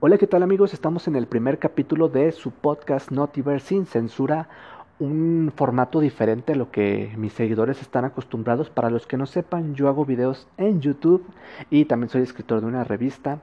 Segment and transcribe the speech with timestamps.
[0.00, 0.74] Hola, ¿qué tal amigos?
[0.74, 4.48] Estamos en el primer capítulo de su podcast Notiverse sin censura,
[5.00, 8.70] un formato diferente a lo que mis seguidores están acostumbrados.
[8.70, 11.26] Para los que no sepan, yo hago videos en YouTube
[11.68, 13.40] y también soy escritor de una revista,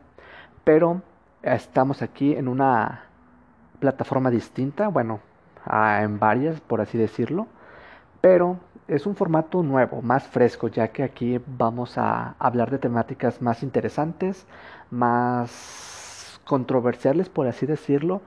[0.63, 1.01] pero
[1.43, 3.03] estamos aquí en una
[3.81, 5.19] plataforma distinta, bueno,
[5.69, 7.47] en varias, por así decirlo,
[8.21, 13.41] pero es un formato nuevo, más fresco, ya que aquí vamos a hablar de temáticas
[13.41, 14.47] más interesantes,
[14.89, 16.04] más
[16.45, 18.21] controversiales, por así decirlo,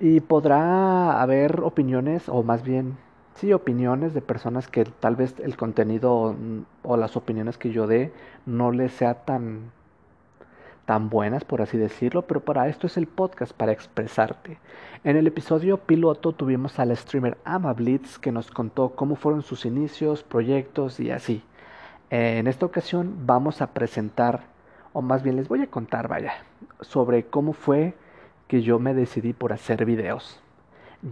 [0.00, 2.96] y podrá haber opiniones, o más bien,
[3.34, 7.86] sí, opiniones de personas que tal vez el contenido mm, o las opiniones que yo
[7.86, 8.12] dé
[8.46, 9.72] no les sea tan
[10.88, 14.56] tan buenas, por así decirlo, pero para esto es el podcast, para expresarte.
[15.04, 19.66] En el episodio piloto tuvimos al streamer Ama Blitz que nos contó cómo fueron sus
[19.66, 21.42] inicios, proyectos y así.
[22.08, 24.44] En esta ocasión vamos a presentar
[24.92, 26.32] o más bien les voy a contar, vaya,
[26.80, 27.94] sobre cómo fue
[28.46, 30.40] que yo me decidí por hacer videos.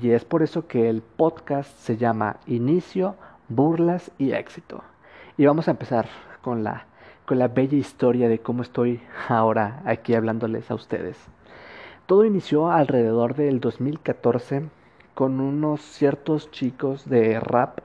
[0.00, 3.15] Y es por eso que el podcast se llama Inicio,
[3.48, 4.83] Burlas y Éxito.
[5.37, 6.09] Y vamos a empezar
[6.42, 6.87] con la,
[7.25, 11.19] con la bella historia de cómo estoy ahora aquí hablándoles a ustedes.
[12.06, 14.69] Todo inició alrededor del 2014
[15.15, 17.78] con unos ciertos chicos de rap,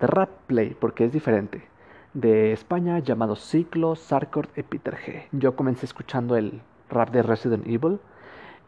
[0.00, 1.73] de rap play, porque es diferente
[2.14, 5.24] de España llamado Ciclo, Sarkort y Peter G.
[5.32, 7.98] Yo comencé escuchando el rap de Resident Evil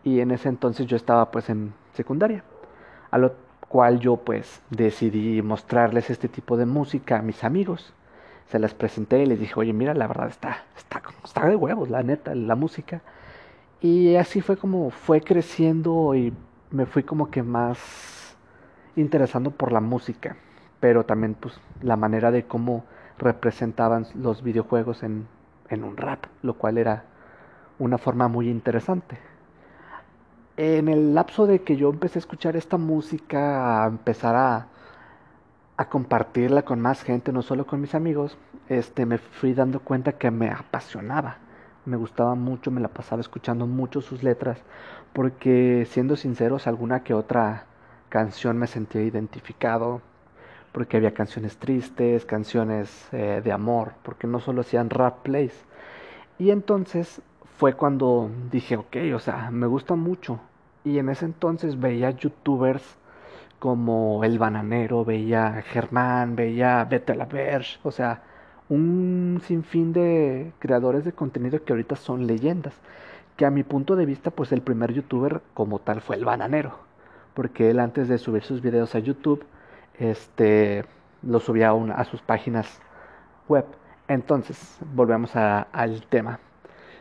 [0.03, 2.43] y en ese entonces yo estaba pues en secundaria,
[3.11, 3.35] a lo
[3.69, 7.95] cual yo pues decidí mostrarles este tipo de música a mis amigos.
[8.49, 11.89] Se las presenté y les dije, oye, mira, la verdad está, está, está de huevos,
[11.89, 13.03] la neta, la música.
[13.81, 16.33] Y así fue como fue creciendo y
[16.71, 18.37] me fui como que más
[18.97, 20.37] interesando por la música,
[20.81, 22.85] pero también pues la manera de cómo
[23.19, 25.27] representaban los videojuegos en,
[25.69, 27.05] en un rap, lo cual era
[27.79, 29.19] una forma muy interesante.
[30.57, 34.69] En el lapso de que yo empecé a escuchar esta música, a empezar a,
[35.77, 38.39] a compartirla con más gente, no solo con mis amigos,
[38.69, 41.39] este, me fui dando cuenta que me apasionaba.
[41.85, 44.59] Me gustaba mucho, me la pasaba escuchando mucho sus letras,
[45.13, 47.67] porque siendo sinceros, alguna que otra
[48.09, 50.01] canción me sentía identificado,
[50.77, 55.65] porque había canciones tristes, canciones eh, de amor, porque no solo hacían rap plays.
[56.39, 57.23] Y entonces
[57.57, 60.39] fue cuando dije, ok, o sea, me gusta mucho.
[60.85, 62.99] Y en ese entonces veía youtubers
[63.59, 68.23] como El Bananero, veía Germán, veía Vete la Verge, o sea,
[68.69, 72.75] un sinfín de creadores de contenido que ahorita son leyendas.
[73.39, 76.75] Que a mi punto de vista, pues el primer youtuber como tal fue El Bananero.
[77.33, 79.43] Porque él antes de subir sus videos a YouTube,
[79.99, 80.85] este,
[81.23, 82.81] lo subía a, sus páginas
[83.49, 83.65] web.
[84.09, 86.39] Entonces, volvemos al tema.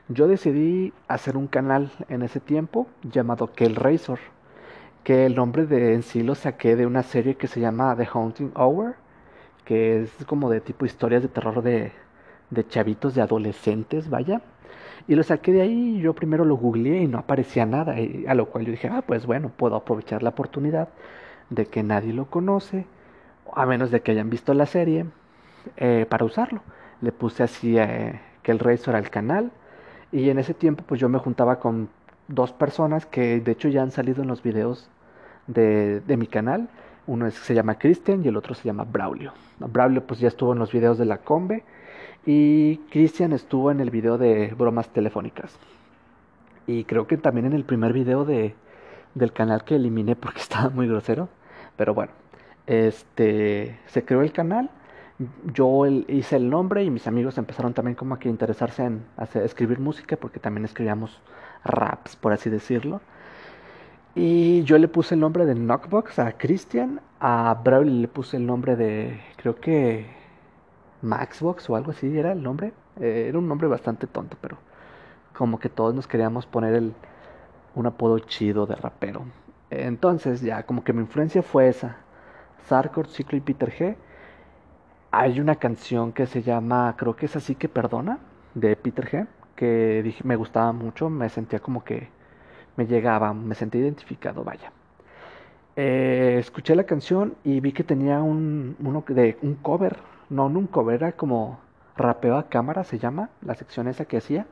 [0.08, 4.20] Yo decidí hacer un canal en ese tiempo llamado Kel Razor,
[5.04, 8.08] que el nombre de en sí lo saqué de una serie que se llama The
[8.12, 8.96] Haunting Hour,
[9.66, 11.92] que es como de tipo historias de terror de,
[12.52, 14.42] de chavitos, de adolescentes, vaya.
[15.08, 18.34] Y lo saqué de ahí, yo primero lo googleé y no aparecía nada, y a
[18.34, 20.90] lo cual yo dije, ah, pues bueno, puedo aprovechar la oportunidad
[21.50, 22.86] de que nadie lo conoce,
[23.54, 25.06] a menos de que hayan visto la serie,
[25.78, 26.62] eh, para usarlo.
[27.02, 29.52] Le puse así eh, que el Razor al canal
[30.12, 31.90] y en ese tiempo pues yo me juntaba con
[32.28, 34.90] dos personas que de hecho ya han salido en los videos
[35.48, 36.70] de, de mi canal.
[37.08, 39.34] Uno se llama Christian y el otro se llama Braulio.
[39.60, 41.64] Braulio pues ya estuvo en los videos de la Combe
[42.26, 45.56] y Christian estuvo en el video de bromas telefónicas.
[46.68, 48.56] Y creo que también en el primer video de,
[49.16, 51.30] del canal que eliminé porque estaba muy grosero.
[51.76, 52.14] Pero bueno,
[52.68, 54.70] este se creó el canal.
[55.54, 59.06] Yo hice el nombre y mis amigos empezaron también como a interesarse en
[59.36, 61.22] escribir música porque también escribíamos
[61.64, 63.02] raps, por así decirlo.
[64.14, 68.46] Y yo le puse el nombre de Knockbox a Christian, a Brawl le puse el
[68.46, 70.06] nombre de, creo que
[71.02, 72.74] Maxbox o algo así era el nombre.
[73.00, 74.58] Eh, era un nombre bastante tonto, pero
[75.38, 76.94] como que todos nos queríamos poner el,
[77.76, 79.26] un apodo chido de rapero.
[79.70, 81.98] Entonces ya como que mi influencia fue esa.
[82.68, 83.96] Sarkor, Ciclo y Peter G.
[85.12, 88.20] Hay una canción que se llama, creo que es así que perdona,
[88.54, 89.28] de Peter G.
[89.56, 92.10] Que dije, me gustaba mucho, me sentía como que
[92.76, 94.72] me llegaba, me sentía identificado, vaya.
[95.78, 99.98] Eh, escuché la canción y vi que tenía un, uno de, un cover,
[100.30, 101.60] no, no un cover, era como
[101.98, 104.46] rapeo a cámara, se llama, la sección esa que hacía.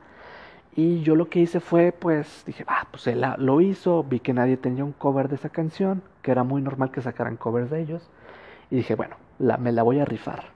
[0.76, 4.32] Y yo lo que hice fue, pues, dije, ah, pues él lo hizo, vi que
[4.32, 7.80] nadie tenía un cover de esa canción, que era muy normal que sacaran covers de
[7.80, 8.10] ellos.
[8.70, 10.46] Y dije, bueno, me la voy a rifar.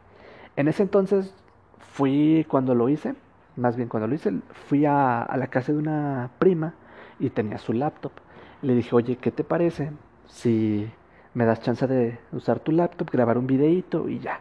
[0.56, 1.32] En ese entonces
[1.78, 3.14] fui cuando lo hice,
[3.56, 4.32] más bien cuando lo hice,
[4.66, 6.74] fui a, la casa de una prima
[7.20, 8.12] y tenía su laptop.
[8.62, 9.92] Le dije, oye, ¿qué te parece
[10.26, 10.90] si
[11.34, 14.40] me das chance de usar tu laptop, grabar un videito y ya?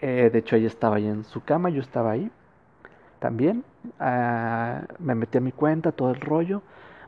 [0.00, 2.30] Eh, de hecho, ella estaba ahí en su cama, yo estaba ahí
[3.20, 3.64] también.
[4.00, 6.62] Ah, me metí a mi cuenta, todo el rollo.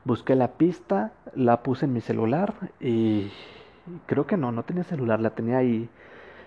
[0.04, 3.30] Busqué la pista, la puse en mi celular y
[4.06, 5.88] creo que no, no tenía celular, la tenía ahí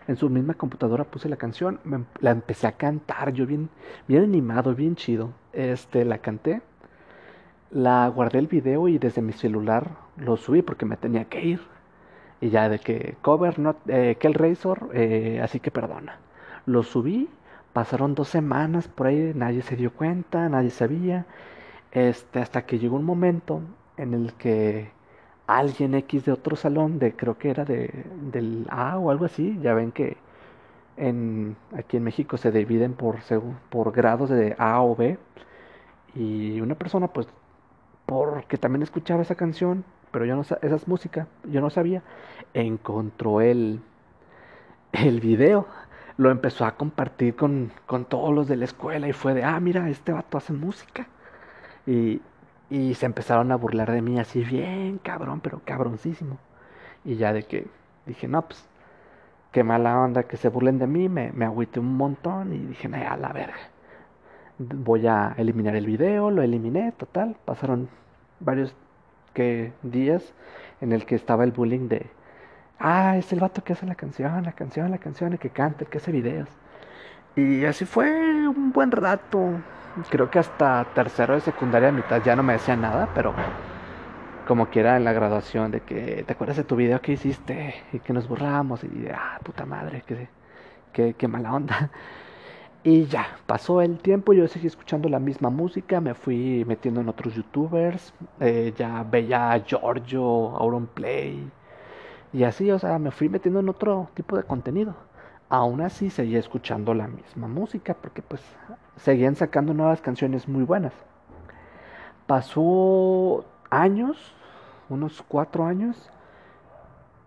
[0.08, 1.80] en su misma computadora puse la canción,
[2.20, 3.70] la empecé a cantar, yo bien,
[4.08, 5.32] bien animado, bien chido.
[5.54, 6.62] Este, la canté,
[7.72, 11.62] la guardé el video y desde mi celular lo subí porque me tenía que ir.
[12.42, 14.90] Y ya de que cover, no, eh, que el Razor,
[15.42, 16.18] así que perdona.
[16.66, 17.30] Lo subí,
[17.74, 21.26] pasaron dos semanas por ahí, nadie se dio cuenta, nadie sabía.
[21.92, 23.62] Este, hasta que llegó un momento
[23.98, 24.92] en el que
[25.48, 29.60] alguien X de otro salón, de creo que era de, del A o algo así,
[29.62, 30.18] ya ven que
[30.98, 33.18] en, aquí en México se dividen por,
[33.70, 35.18] por grados de A o B,
[36.16, 37.28] y una persona pues
[38.06, 42.04] porque también escuchaba esa canción, pero yo no esa es música, yo no sabía,
[42.54, 43.82] encontró el,
[44.92, 45.68] el video,
[46.18, 49.60] lo empezó a compartir con, con todos los de la escuela y fue de, ah,
[49.60, 51.08] mira, este vato hace música.
[51.86, 52.22] Y,
[52.70, 56.38] y se empezaron a burlar de mí así bien cabrón, pero cabroncísimo.
[57.06, 57.68] Y ya de que
[58.06, 58.66] dije, no, pues
[59.52, 62.88] qué mala onda que se burlen de mí, me, me agüité un montón y dije,
[62.88, 63.70] no, a la verga.
[64.60, 67.36] Voy a eliminar el video, lo eliminé, total.
[67.46, 67.90] Pasaron
[68.40, 68.76] varios
[69.34, 70.34] que, días
[70.82, 72.08] en el que estaba el bullying de,
[72.80, 75.84] ah, es el vato que hace la canción, la canción, la canción, el que canta,
[75.84, 76.50] el que hace videos.
[77.36, 79.52] Y así fue un buen rato,
[80.10, 83.34] creo que hasta tercero de secundaria mitad ya no me decía nada, pero
[84.48, 88.00] como quiera en la graduación de que te acuerdas de tu video que hiciste y
[88.00, 90.04] que nos burlamos y ah, puta madre,
[90.94, 91.90] que, que, mala onda.
[92.86, 97.08] Y ya, pasó el tiempo, yo seguí escuchando la misma música, me fui metiendo en
[97.08, 101.50] otros youtubers, eh, ya veía a Giorgio, Auronplay,
[102.34, 104.96] y así, o sea, me fui metiendo en otro tipo de contenido
[105.54, 108.42] aún así seguía escuchando la misma música porque pues
[108.96, 110.94] seguían sacando nuevas canciones muy buenas.
[112.26, 114.18] Pasó años,
[114.90, 116.10] unos cuatro años,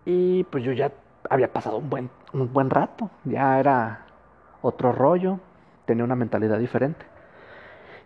[0.03, 0.91] y pues yo ya
[1.29, 4.05] había pasado un buen, un buen rato, ya era
[4.61, 5.39] otro rollo,
[5.85, 7.05] tenía una mentalidad diferente.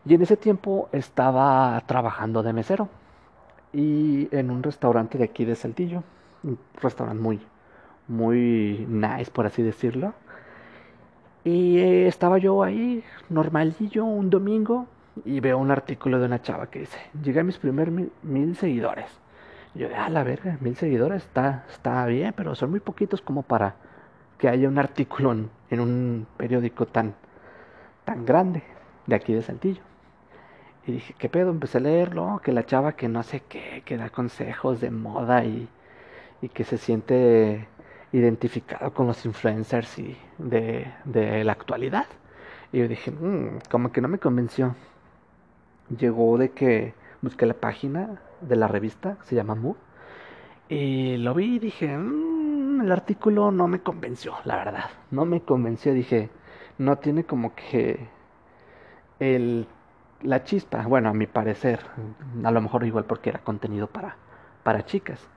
[0.05, 2.89] Y en ese tiempo estaba trabajando de mesero
[3.73, 6.03] y en un restaurante de aquí de Saltillo,
[6.43, 7.39] un restaurante muy
[8.11, 10.13] muy nice, por así decirlo.
[11.43, 14.87] Y eh, estaba yo ahí, normalillo, un domingo,
[15.25, 19.09] y veo un artículo de una chava que dice, llegué a mis primeros mil, seguidores.
[19.73, 23.43] yo de, ah, la verga, mil seguidores, está, está bien, pero son muy poquitos como
[23.43, 23.75] para
[24.37, 27.15] que haya un artículo en, en un periódico tan,
[28.05, 28.63] tan grande
[29.07, 29.81] de aquí de Saltillo.
[30.87, 31.51] Y dije, ¿qué pedo?
[31.51, 35.43] Empecé a leerlo, que la chava que no sé qué, que da consejos de moda
[35.45, 35.69] y,
[36.41, 37.67] y que se siente
[38.11, 42.05] identificado con los influencers y de, de la actualidad.
[42.71, 44.75] Y yo dije, mmm, como que no me convenció.
[45.97, 49.75] Llegó de que busqué la página de la revista, se llama Mu,
[50.69, 54.89] y lo vi y dije, mmm, el artículo no me convenció, la verdad.
[55.11, 56.29] No me convenció, dije,
[56.77, 58.07] no tiene como que
[59.19, 59.67] el,
[60.23, 61.81] la chispa, bueno, a mi parecer,
[62.43, 64.15] a lo mejor igual porque era contenido para,
[64.63, 65.29] para chicas.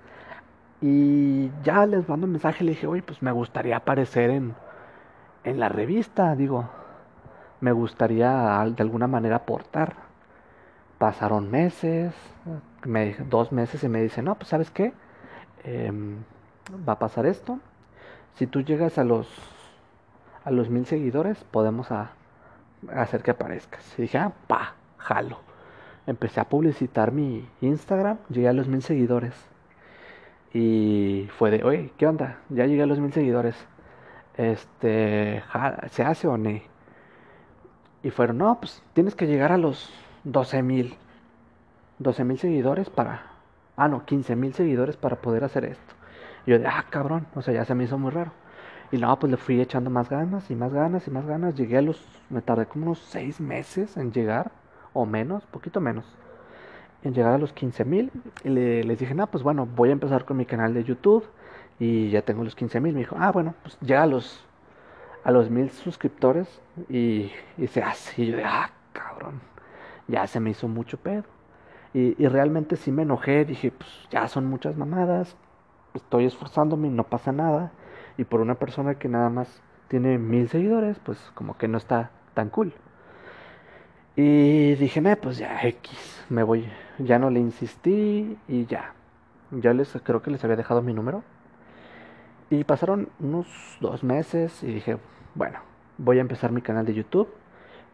[0.86, 4.54] Y ya les mando un mensaje, le dije, oye, pues me gustaría aparecer en,
[5.42, 6.68] en la revista, digo,
[7.62, 9.94] me gustaría de alguna manera aportar.
[10.98, 12.12] Pasaron meses,
[12.84, 14.92] me, dos meses y me dice, no, pues sabes qué,
[15.62, 16.18] em,
[16.86, 17.60] va a pasar esto.
[18.34, 19.26] Si tú llegas a los
[20.44, 21.88] a los mil seguidores, podemos
[22.92, 23.98] hacer que aparezcas.
[23.98, 25.38] Y dije, ah, pa, jalo.
[26.06, 29.53] Empecé a publicitar mi Instagram, llegué a los mil seguidores.
[30.54, 32.38] Y fue de, oye, ¿qué onda?
[32.48, 33.56] Ya llegué a los mil seguidores.
[34.36, 35.42] Este,
[35.90, 36.60] ¿se hace o no?
[38.04, 39.92] Y fueron, no, pues tienes que llegar a los
[40.22, 40.94] 12 mil.
[41.98, 43.32] 12 mil seguidores para...
[43.76, 45.94] Ah, no, 15 mil seguidores para poder hacer esto.
[46.46, 48.30] Y yo de, ah, cabrón, o sea, ya se me hizo muy raro.
[48.92, 51.56] Y luego pues le fui echando más ganas y más ganas y más ganas.
[51.56, 54.52] Llegué a los, me tardé como unos 6 meses en llegar,
[54.92, 56.04] o menos, poquito menos
[57.04, 58.10] en llegar a los 15 mil.
[58.42, 61.24] Y le, les dije, no, pues bueno, voy a empezar con mi canal de YouTube
[61.78, 62.94] y ya tengo los 15 mil.
[62.94, 64.44] Me dijo, ah, bueno, pues llega a los,
[65.22, 66.48] a los mil suscriptores
[66.88, 68.22] y, y se hace.
[68.22, 69.40] Y yo de, ah, cabrón,
[70.08, 71.24] ya se me hizo mucho pedo.
[71.92, 75.36] Y, y realmente sí me enojé, dije, pues ya son muchas mamadas,
[75.94, 77.70] estoy esforzándome no pasa nada.
[78.16, 82.10] Y por una persona que nada más tiene mil seguidores, pues como que no está
[82.34, 82.72] tan cool.
[84.16, 88.94] Y dije, no, pues ya X, me voy, ya no le insistí y ya.
[89.50, 91.22] Ya les creo que les había dejado mi número.
[92.50, 93.46] Y pasaron unos
[93.80, 94.98] dos meses y dije,
[95.34, 95.58] bueno,
[95.98, 97.28] voy a empezar mi canal de YouTube.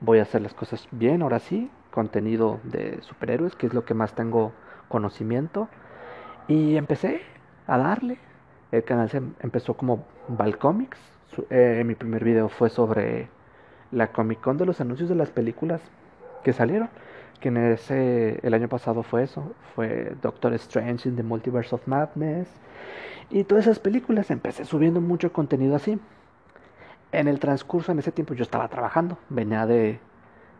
[0.00, 1.70] Voy a hacer las cosas bien, ahora sí.
[1.90, 4.52] Contenido de superhéroes, que es lo que más tengo
[4.88, 5.68] conocimiento.
[6.48, 7.22] Y empecé
[7.66, 8.18] a darle.
[8.72, 10.98] El canal se empezó como Valcomics.
[11.48, 13.28] Eh, mi primer video fue sobre
[13.92, 15.80] la Comic Con de los anuncios de las películas
[16.44, 16.88] que salieron.
[17.40, 19.54] Que en ese, el año pasado fue eso.
[19.74, 22.48] Fue Doctor Strange in the Multiverse of Madness.
[23.30, 25.98] Y todas esas películas empecé subiendo mucho contenido así.
[27.12, 29.18] En el transcurso, en ese tiempo yo estaba trabajando.
[29.30, 30.00] Venía de,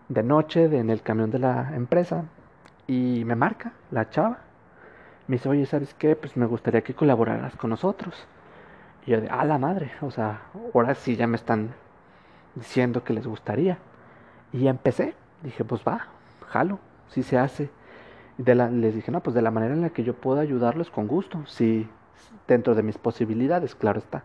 [0.08, 2.24] de noche en el camión de la empresa.
[2.86, 4.38] Y me marca la chava.
[5.26, 6.16] Me dice, oye, ¿sabes qué?
[6.16, 8.26] Pues me gustaría que colaboraras con nosotros.
[9.06, 9.92] Y yo de, a la madre.
[10.00, 10.42] O sea,
[10.74, 11.74] ahora sí ya me están
[12.54, 13.78] diciendo que les gustaría.
[14.52, 16.08] Y empecé, dije, pues va,
[16.50, 16.78] jalo,
[17.08, 17.70] si se hace.
[18.38, 20.90] De la, les dije, no, pues de la manera en la que yo puedo ayudarlos
[20.90, 21.88] con gusto, si
[22.48, 24.24] dentro de mis posibilidades, claro está.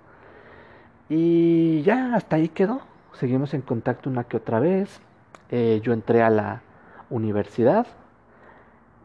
[1.10, 2.82] Y ya hasta ahí quedó.
[3.14, 5.02] Seguimos en contacto una que otra vez.
[5.52, 6.62] Eh, yo entré a la
[7.10, 7.86] universidad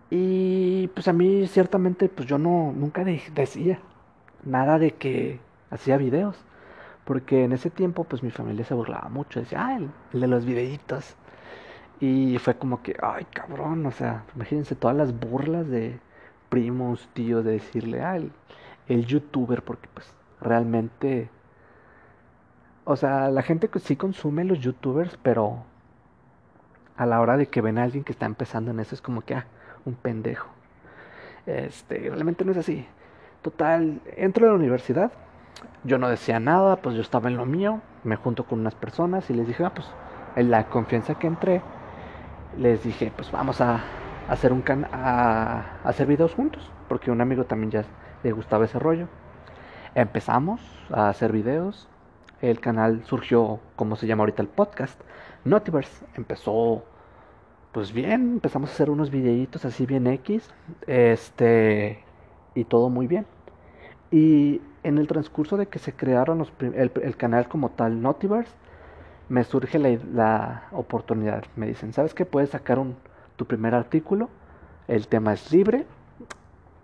[0.08, 3.80] y pues a mí ciertamente pues yo no nunca decía
[4.44, 6.36] nada de que hacía videos.
[7.04, 9.40] Porque en ese tiempo, pues mi familia se burlaba mucho.
[9.40, 11.16] Decía, ah, el, de los videitos.
[12.00, 16.00] Y fue como que, ay, cabrón, o sea, imagínense todas las burlas de
[16.48, 21.30] primos, tíos, de decirle, ah, el, youtuber, porque pues realmente,
[22.84, 25.64] o sea, la gente sí consume los youtubers, pero
[26.96, 29.22] a la hora de que ven a alguien que está empezando en eso es como
[29.22, 29.46] que, ah,
[29.84, 30.48] un pendejo.
[31.46, 32.86] Este, realmente no es así.
[33.42, 35.12] Total, entro a la universidad
[35.84, 39.28] yo no decía nada, pues yo estaba en lo mío, me junto con unas personas
[39.30, 39.86] y les dije, ah, pues
[40.36, 41.62] en la confianza que entré,
[42.58, 43.80] les dije, pues vamos a,
[44.28, 47.84] hacer un can a, hacer videos juntos, porque un amigo también ya
[48.22, 49.08] le gustaba ese rollo.
[49.94, 50.60] Empezamos
[50.92, 51.88] a hacer videos,
[52.40, 55.00] el canal surgió, como se llama ahorita el podcast,
[55.44, 56.84] Notiverse, empezó
[57.72, 60.50] pues bien, empezamos a hacer unos videitos así bien X,
[60.86, 62.02] este,
[62.54, 63.26] y todo muy bien.
[64.10, 68.52] Y en el transcurso de que se crearon los el, canal como tal, Notiverse,
[69.30, 71.44] me surge la, oportunidad.
[71.56, 72.26] Me dicen, ¿sabes qué?
[72.26, 72.96] Puedes sacar un,
[73.36, 74.28] tu primer artículo,
[74.88, 75.86] el tema es libre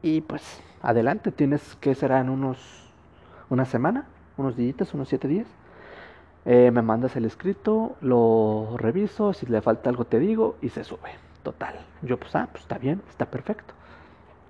[0.01, 2.59] y pues adelante, tienes que será en unos,
[3.51, 5.49] una semana, unos días, unos siete días.
[6.45, 10.85] Eh, me mandas el escrito, lo reviso, si le falta algo te digo y se
[10.85, 11.11] sube.
[11.43, 11.75] Total.
[12.03, 13.75] Yo pues, ah, pues está bien, está perfecto.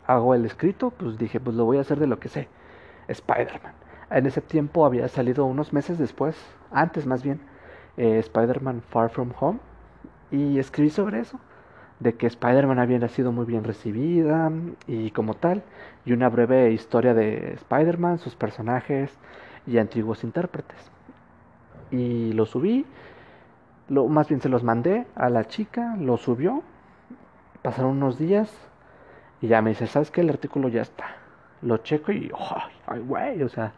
[0.07, 2.49] Hago el escrito, pues dije, pues lo voy a hacer de lo que sé
[3.09, 3.73] Spider-Man.
[4.11, 6.37] En ese tiempo había salido unos meses después,
[6.71, 7.41] antes más bien,
[7.97, 9.59] eh, Spider-Man Far From Home.
[10.31, 11.39] Y escribí sobre eso,
[12.01, 14.51] de que Spider-Man había sido muy bien recibida
[14.87, 15.63] y como tal,
[16.05, 19.17] y una breve historia de Spider-Man, sus personajes
[19.67, 20.91] y antiguos intérpretes.
[21.91, 22.85] Y lo subí,
[23.89, 26.63] lo, más bien se los mandé a la chica, lo subió,
[27.63, 28.53] pasaron unos días
[29.41, 30.23] y ya me dice, ¿sabes qué?
[30.23, 31.17] El artículo ya está
[31.63, 32.31] lo checo y,
[32.87, 33.73] ay, güey, o sea,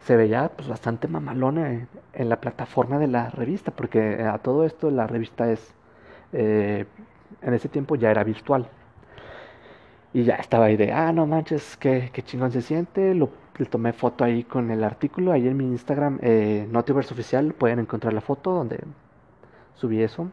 [0.00, 4.90] se veía pues bastante mamalón en, la plataforma de la revista, porque a todo esto
[4.90, 5.74] la revista es,
[6.32, 6.86] eh,
[7.42, 8.68] en ese tiempo ya era virtual.
[10.12, 13.14] Y ya estaba ahí de, ah, no manches, qué, qué chingón se siente.
[13.14, 15.32] Lo, le tomé foto ahí con el artículo.
[15.32, 18.80] Ahí en mi Instagram, eh, Notiverse Oficial, pueden encontrar la foto donde
[19.74, 20.30] subí eso.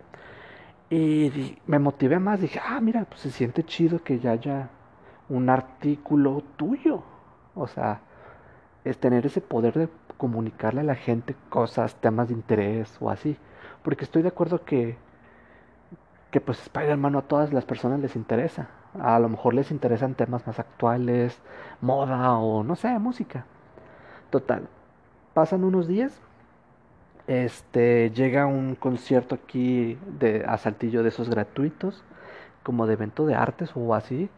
[0.90, 2.42] Y me motivé más.
[2.42, 4.70] Dije, ah, mira, pues se siente chido que ya haya
[5.30, 7.04] un artículo tuyo.
[7.54, 8.02] O sea,
[8.84, 13.38] es tener ese poder de comunicarle a la gente cosas, temas de interés o así.
[13.84, 14.98] Porque estoy de acuerdo que,
[16.32, 18.70] que pues Spider-Man a todas las personas les interesa.
[19.00, 21.40] A lo mejor les interesan temas más actuales,
[21.82, 23.46] moda o no sé, música.
[24.30, 24.68] Total.
[25.34, 26.20] Pasan unos días.
[27.28, 32.04] Este llega un concierto aquí de a Saltillo de esos gratuitos,
[32.64, 34.30] como de evento de artes o así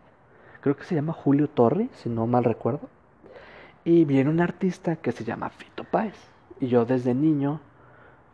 [0.61, 2.89] creo que se llama Julio Torri, si no mal recuerdo.
[3.89, 6.13] Y viene un artista que se llama Fito Páez.
[6.59, 7.59] Y yo desde niño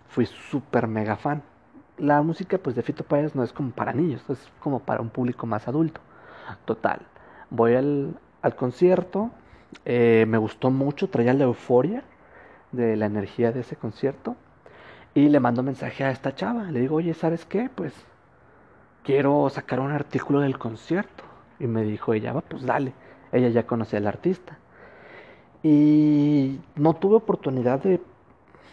[0.10, 1.44] fui súper mega fan.
[1.98, 5.10] La música pues de Fito Páez no es como para niños, es como para un
[5.10, 6.02] público más adulto.
[6.66, 7.00] Total,
[7.50, 9.32] voy al, al concierto,
[9.86, 12.04] eh, me gustó mucho, traía la euforia
[12.74, 14.36] de la energía de ese concierto.
[15.14, 17.70] Y le mando mensaje a esta chava, le digo, oye, ¿sabes qué?
[17.74, 17.94] Pues
[19.04, 21.24] quiero sacar un artículo del concierto.
[21.62, 22.92] Y me dijo ella, va, pues dale.
[23.32, 24.58] Ella ya conocía al artista.
[25.68, 28.00] Y no tuve oportunidad de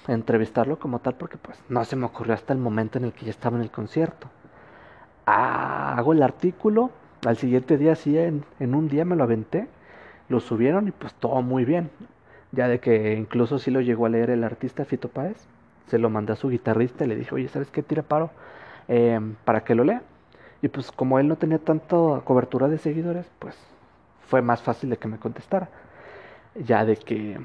[0.08, 3.24] entrevistarlo como tal porque pues no se me ocurrió hasta el momento en el que
[3.24, 4.28] ya estaba en el concierto.
[5.24, 6.90] hago el artículo,
[7.24, 9.68] al siguiente día, sí, en, en un día me lo aventé,
[10.28, 11.90] lo subieron y pues todo muy bien.
[12.50, 15.46] Ya de que incluso sí lo llegó a leer el artista Fito Páez,
[15.86, 17.82] se lo mandé a su guitarrista y le dije, oye, ¿sabes qué?
[17.82, 18.30] Tira paro
[18.88, 20.02] eh, para que lo lea.
[20.60, 23.56] Y pues como él no tenía tanta cobertura de seguidores, pues
[24.28, 25.70] fue más fácil de que me contestara.
[26.54, 27.40] Ya de que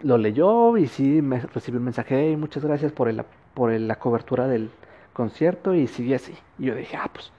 [0.00, 4.46] lo leyó y sí me recibí un mensaje, muchas gracias por, el, por la cobertura
[4.46, 4.70] del
[5.12, 6.34] concierto y sigue así.
[6.58, 7.32] Y yo dije, ah, pues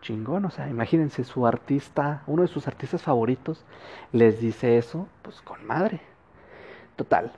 [0.00, 3.64] chingón, o sea, imagínense su artista, uno de sus artistas favoritos
[4.12, 6.00] les dice eso, pues con madre.
[6.96, 7.32] Total.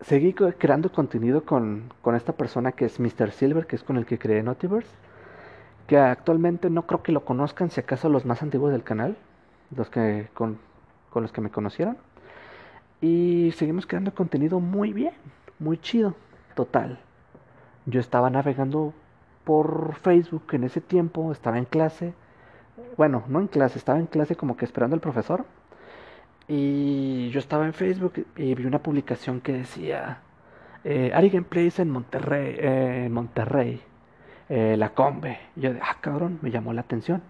[0.00, 3.30] Seguí creando contenido con, con esta persona que es Mr.
[3.32, 4.90] Silver, que es con el que creé Notiverse,
[5.86, 9.16] que actualmente no creo que lo conozcan, si acaso los más antiguos del canal,
[9.76, 10.58] los que con,
[11.10, 11.96] con los que me conocieron.
[13.00, 15.12] Y seguimos creando contenido muy bien,
[15.58, 16.14] muy chido,
[16.54, 16.98] total.
[17.86, 18.92] Yo estaba navegando
[19.44, 22.12] por Facebook en ese tiempo, estaba en clase.
[22.96, 25.46] Bueno, no en clase, estaba en clase como que esperando al profesor.
[26.48, 30.22] Y yo estaba en Facebook y vi una publicación que decía
[30.84, 33.80] eh, Ari Gameplays en Monterrey, eh, en Monterrey,
[34.48, 35.38] eh, la Combe.
[35.56, 37.22] Y yo de, ah, cabrón, me llamó la atención.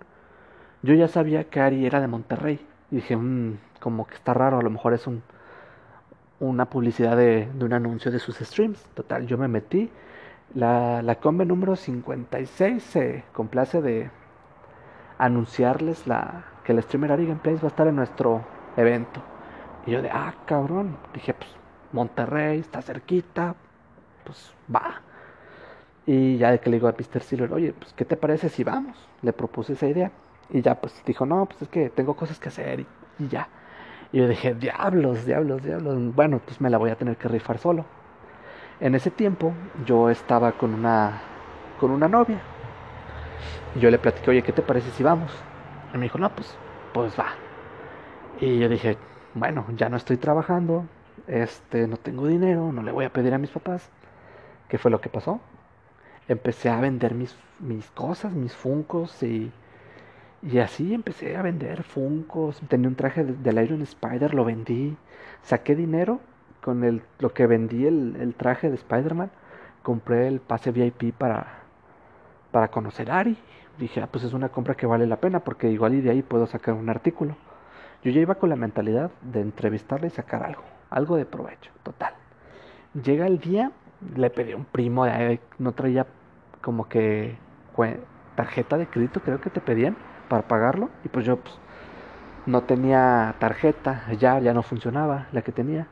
[0.82, 2.60] Yo ya sabía que Ari era de Monterrey.
[2.90, 5.22] Y dije, mmm, como que está raro, a lo mejor es un,
[6.40, 8.82] una publicidad de, de, un anuncio de sus streams.
[8.94, 9.90] Total, yo me metí.
[10.54, 14.10] La, la Combe número 56 se complace de
[15.18, 18.44] anunciarles la, que el streamer Ari Gameplays va a estar en nuestro
[18.76, 19.22] evento.
[19.86, 20.96] Y yo de, ah, cabrón.
[21.12, 21.50] Dije, pues
[21.92, 23.54] Monterrey está cerquita,
[24.24, 25.02] pues va.
[26.06, 27.20] Y ya de que le digo a Mr.
[27.22, 28.96] Silver, oye, pues ¿qué te parece si vamos?
[29.22, 30.10] Le propuse esa idea.
[30.50, 32.86] Y ya pues dijo, no, pues es que tengo cosas que hacer
[33.18, 33.48] y ya.
[34.12, 36.14] Y yo dije, diablos, diablos, diablos.
[36.14, 37.84] Bueno, pues me la voy a tener que rifar solo.
[38.80, 39.52] En ese tiempo
[39.84, 41.20] yo estaba con una,
[41.78, 42.40] con una novia.
[43.74, 45.30] Y yo le platiqué, oye, ¿qué te parece si vamos?
[45.92, 46.56] Y me dijo, no, pues,
[46.94, 47.26] pues va.
[48.40, 48.96] Y yo dije,
[49.34, 50.86] bueno, ya no estoy trabajando,
[51.26, 53.90] este, no tengo dinero, no le voy a pedir a mis papás.
[54.68, 55.40] ¿Qué fue lo que pasó?
[56.28, 59.52] Empecé a vender mis, mis cosas, mis funcos y
[60.42, 62.60] y así empecé a vender Funcos.
[62.68, 64.96] Tenía un traje del Iron Spider, lo vendí.
[65.42, 66.20] Saqué dinero
[66.62, 69.30] con el, lo que vendí el, el traje de Spider-Man.
[69.82, 71.46] Compré el pase VIP para,
[72.52, 73.36] para conocer a Ari.
[73.78, 76.22] Dije, ah, pues es una compra que vale la pena porque igual y de ahí
[76.22, 77.36] puedo sacar un artículo.
[78.04, 82.14] Yo ya iba con la mentalidad de entrevistarle y sacar algo, algo de provecho, total.
[83.02, 83.72] Llega el día,
[84.16, 85.04] le pedí a un primo,
[85.58, 86.06] no traía
[86.62, 87.36] como que
[88.36, 89.96] tarjeta de crédito, creo que te pedían
[90.28, 91.54] para pagarlo y pues yo pues,
[92.46, 95.86] no tenía tarjeta, ya, ya no funcionaba la que tenía.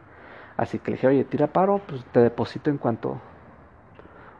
[0.57, 3.21] Así que le dije, oye, tira paro, pues te deposito en cuanto,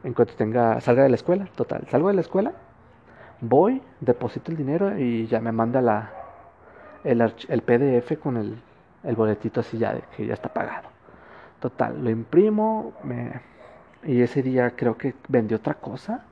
[0.03, 1.47] en cuanto tenga, salga de la escuela.
[1.55, 2.53] Total, salgo de la escuela,
[3.41, 6.11] voy, deposito el dinero y ya me manda la,
[7.05, 8.63] el, PDF con el,
[9.05, 10.89] el boletito así ya de que ya está pagado.
[11.61, 13.41] Total, lo imprimo me,
[14.05, 16.25] y ese día creo que vendí otra cosa.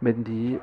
[0.00, 0.60] Vendí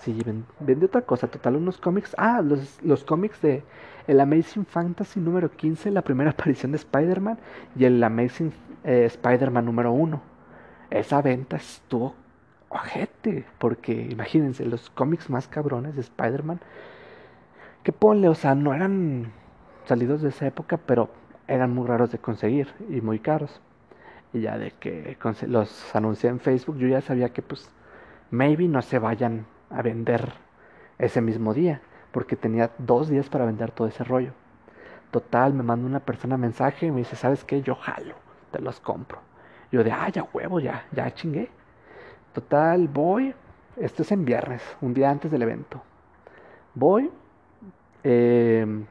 [0.00, 0.18] Sí,
[0.60, 2.14] vende otra cosa, total, unos cómics.
[2.16, 3.62] Ah, los, los cómics de
[4.06, 7.38] el Amazing Fantasy número 15, la primera aparición de Spider-Man,
[7.76, 8.52] y el Amazing
[8.84, 10.20] eh, Spider-Man número 1.
[10.90, 12.14] Esa venta estuvo
[12.70, 16.60] ojete, porque imagínense, los cómics más cabrones de Spider-Man,
[17.82, 19.32] que ponle, o sea, no eran
[19.84, 21.10] salidos de esa época, pero
[21.46, 23.60] eran muy raros de conseguir y muy caros.
[24.32, 27.68] Y ya de que los anuncié en Facebook, yo ya sabía que pues
[28.30, 30.32] maybe no se vayan a vender
[30.98, 31.80] ese mismo día,
[32.12, 34.32] porque tenía dos días para vender todo ese rollo.
[35.10, 37.62] Total, me manda una persona mensaje y me dice, ¿sabes qué?
[37.62, 38.14] Yo jalo,
[38.52, 39.18] te los compro.
[39.72, 41.48] Yo de, ah, ya huevo, ya, ya chingué.
[42.32, 43.34] Total, voy,
[43.76, 45.82] esto es en viernes, un día antes del evento.
[46.74, 47.10] Voy,
[48.04, 48.84] eh,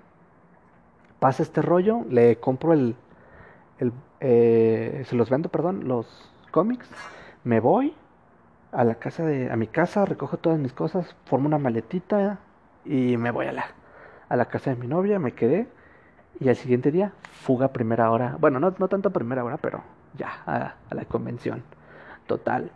[1.20, 2.96] pasa este rollo, le compro el,
[3.80, 6.08] el eh, se los vendo, perdón, los
[6.52, 6.90] cómics,
[7.44, 7.94] me voy,
[8.72, 12.40] a la casa de, a mi casa, recojo todas mis cosas, formo una maletita
[12.86, 13.66] y me voy a la,
[14.30, 15.68] a la casa de mi novia, me quedé
[16.40, 19.58] y al siguiente día, fuga a primera hora, bueno, no, no tanto a primera hora,
[19.58, 19.84] pero
[20.18, 21.64] ya, a, a, la convención,
[22.28, 22.72] total.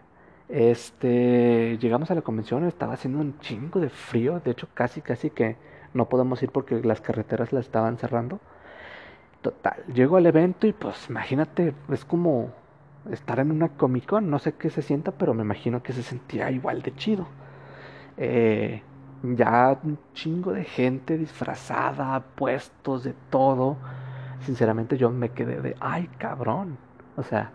[0.49, 5.29] Este, llegamos a la convención, estaba haciendo un chingo de frío, de hecho casi, casi
[5.29, 5.55] que
[5.93, 8.39] no podemos ir porque las carreteras las estaban cerrando.
[9.41, 12.51] Total, llego al evento y pues imagínate, es como
[13.09, 14.29] estar en una Comic Con.
[14.29, 17.27] No sé qué se sienta, pero me imagino que se sentía igual de chido.
[18.17, 18.83] Eh,
[19.23, 23.77] ya un chingo de gente disfrazada, puestos de todo.
[24.39, 26.79] Sinceramente yo me quedé de, ay cabrón.
[27.15, 27.53] O sea,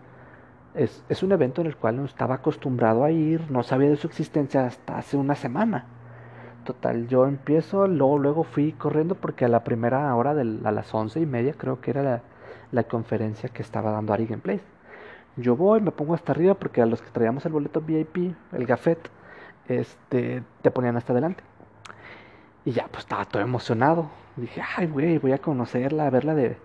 [0.73, 3.97] es, es un evento en el cual no estaba acostumbrado a ir, no sabía de
[3.97, 5.87] su existencia hasta hace una semana.
[6.63, 10.93] total, yo empiezo, luego, luego fui corriendo porque a la primera hora, de, a las
[10.93, 12.23] once y media creo que era la,
[12.71, 14.61] la conferencia que estaba dando Ari Gameplays.
[15.39, 18.65] Yo voy, me pongo hasta arriba porque a los que traíamos el boleto VIP, el
[18.65, 19.09] gafet,
[19.67, 21.43] este, te ponían hasta adelante.
[22.65, 24.09] Y ya, pues estaba todo emocionado.
[24.35, 26.57] Dije, ay, güey, voy a conocerla, a verla de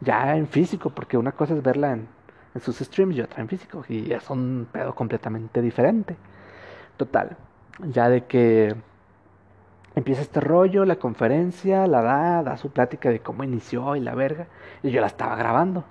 [0.00, 2.08] ya en físico, porque una cosa es verla en,
[2.54, 3.84] en sus streams y otra en físico.
[3.88, 6.16] Y es un pedo completamente diferente.
[6.96, 7.36] Total,
[7.88, 8.74] ya de que
[9.94, 14.14] empieza este rollo, la conferencia, la da, da su plática de cómo inició y la
[14.14, 14.46] verga.
[14.82, 15.84] Y yo la estaba grabando.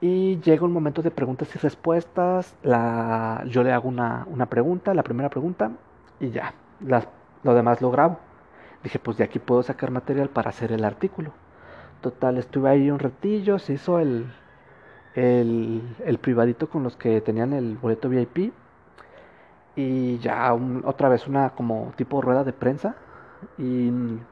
[0.00, 2.54] Y llega un momento de preguntas y respuestas.
[2.62, 5.72] La, yo le hago una, una pregunta, la primera pregunta,
[6.18, 6.54] y ya.
[7.42, 8.18] Lo demás lo grabo.
[8.82, 11.32] Dije, pues de aquí puedo sacar material para hacer el artículo.
[12.00, 14.32] Total, estuve ahí un ratillo, se hizo el,
[15.14, 18.54] el, el privadito con los que tenían el boleto VIP.
[19.76, 22.96] Y ya otra vez una como tipo rueda de prensa
[23.58, 23.90] y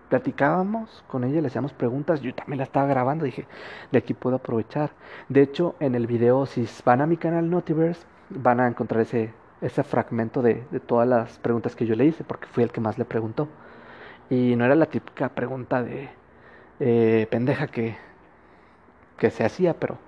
[0.08, 3.46] platicábamos con ella, le hacíamos preguntas, yo también la estaba grabando, dije,
[3.92, 4.90] de aquí puedo aprovechar.
[5.28, 9.32] De hecho, en el video, si van a mi canal Notiverse, van a encontrar ese,
[9.60, 12.80] ese fragmento de, de todas las preguntas que yo le hice, porque fui el que
[12.80, 13.48] más le preguntó.
[14.30, 16.10] Y no era la típica pregunta de
[16.80, 17.96] eh, pendeja que,
[19.16, 19.98] que se hacía, pero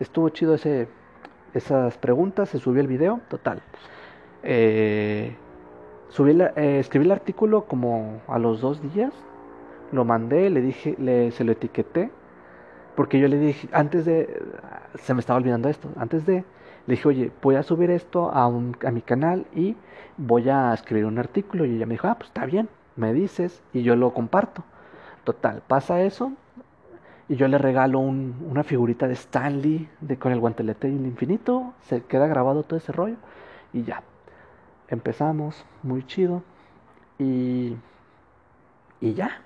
[0.00, 0.88] estuvo chido ese,
[1.54, 3.62] esas preguntas, se subió el video, total.
[4.42, 5.36] Eh,
[6.10, 9.12] Subí eh, escribí el artículo como a los dos días,
[9.92, 12.10] lo mandé, le dije, le, se lo etiqueté,
[12.96, 14.42] porque yo le dije, antes de,
[14.96, 16.44] se me estaba olvidando esto, antes de,
[16.86, 19.76] le dije, oye, voy a subir esto a, un, a mi canal y
[20.16, 21.64] voy a escribir un artículo.
[21.64, 24.64] Y ella me dijo, ah, pues está bien, me dices y yo lo comparto.
[25.24, 26.32] Total, pasa eso
[27.28, 31.74] y yo le regalo un, una figurita de Stanley de, con el guantelete el infinito,
[31.82, 33.16] se queda grabado todo ese rollo
[33.72, 34.02] y ya,
[34.90, 36.42] empezamos, muy chido.
[37.18, 37.76] Y,
[39.00, 39.42] y ya,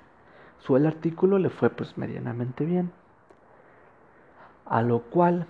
[0.61, 2.93] su el artículo, le fue pues medianamente bien.
[4.67, 5.47] A lo cual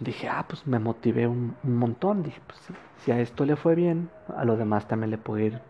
[0.00, 2.22] dije, ah, pues me motivé un, montón.
[2.22, 2.60] Dije, pues
[2.98, 5.60] si a esto le fue bien, a lo demás también le puede ir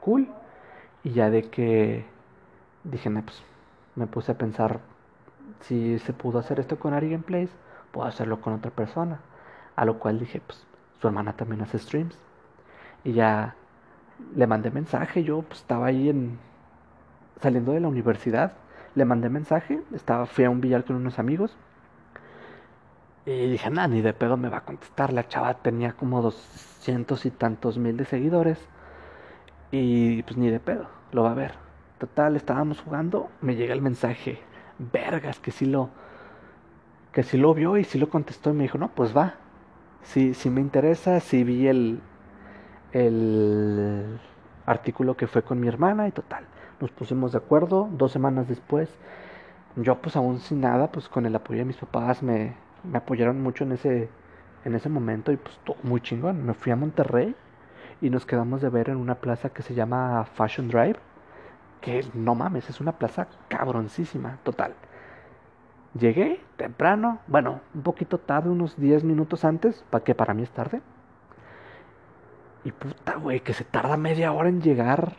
[0.00, 0.28] cool.
[1.04, 2.04] Y ya de que
[2.84, 3.42] dije, pues
[3.94, 4.80] me puse a pensar,
[5.60, 7.50] si se pudo hacer esto con Ari Gameplays,
[7.92, 9.20] puedo hacerlo con otra persona.
[9.76, 10.64] A lo cual dije, pues
[11.00, 12.16] su hermana también hace streams.
[13.04, 13.56] Y ya
[14.36, 16.38] le mandé mensaje, yo pues, estaba ahí en
[17.40, 18.52] saliendo de la universidad,
[18.94, 21.56] le mandé mensaje, estaba fui a un billar con unos amigos.
[23.24, 25.12] Y dije, nada, ni de pedo me va a contestar.
[25.12, 28.58] La chava tenía como doscientos y tantos mil de seguidores.
[29.70, 31.52] Y pues ni de pedo, lo va a ver.
[31.98, 34.40] Total, estábamos jugando, me llega el mensaje.
[34.78, 35.90] Vergas, que sí lo.
[37.12, 38.50] Que sí lo vio y sí lo contestó.
[38.50, 39.34] Y me dijo, no, pues va.
[40.02, 42.00] Sí, sí me interesa, sí vi el,
[42.92, 44.20] el
[44.66, 46.44] artículo que fue con mi hermana y total,
[46.80, 48.88] nos pusimos de acuerdo, dos semanas después,
[49.76, 53.40] yo pues aún sin nada, pues con el apoyo de mis papás me, me apoyaron
[53.42, 54.08] mucho en ese,
[54.64, 57.34] en ese momento y pues todo muy chingón, me fui a Monterrey
[58.00, 60.96] y nos quedamos de ver en una plaza que se llama Fashion Drive,
[61.80, 64.74] que no mames, es una plaza cabroncísima, total.
[65.98, 70.50] Llegué temprano, bueno, un poquito tarde, unos 10 minutos antes, para que para mí es
[70.50, 70.80] tarde.
[72.64, 75.14] Y puta, güey, que se tarda media hora en llegar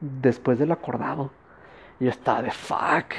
[0.00, 1.30] después de lo acordado.
[1.98, 3.14] Y yo estaba de fuck.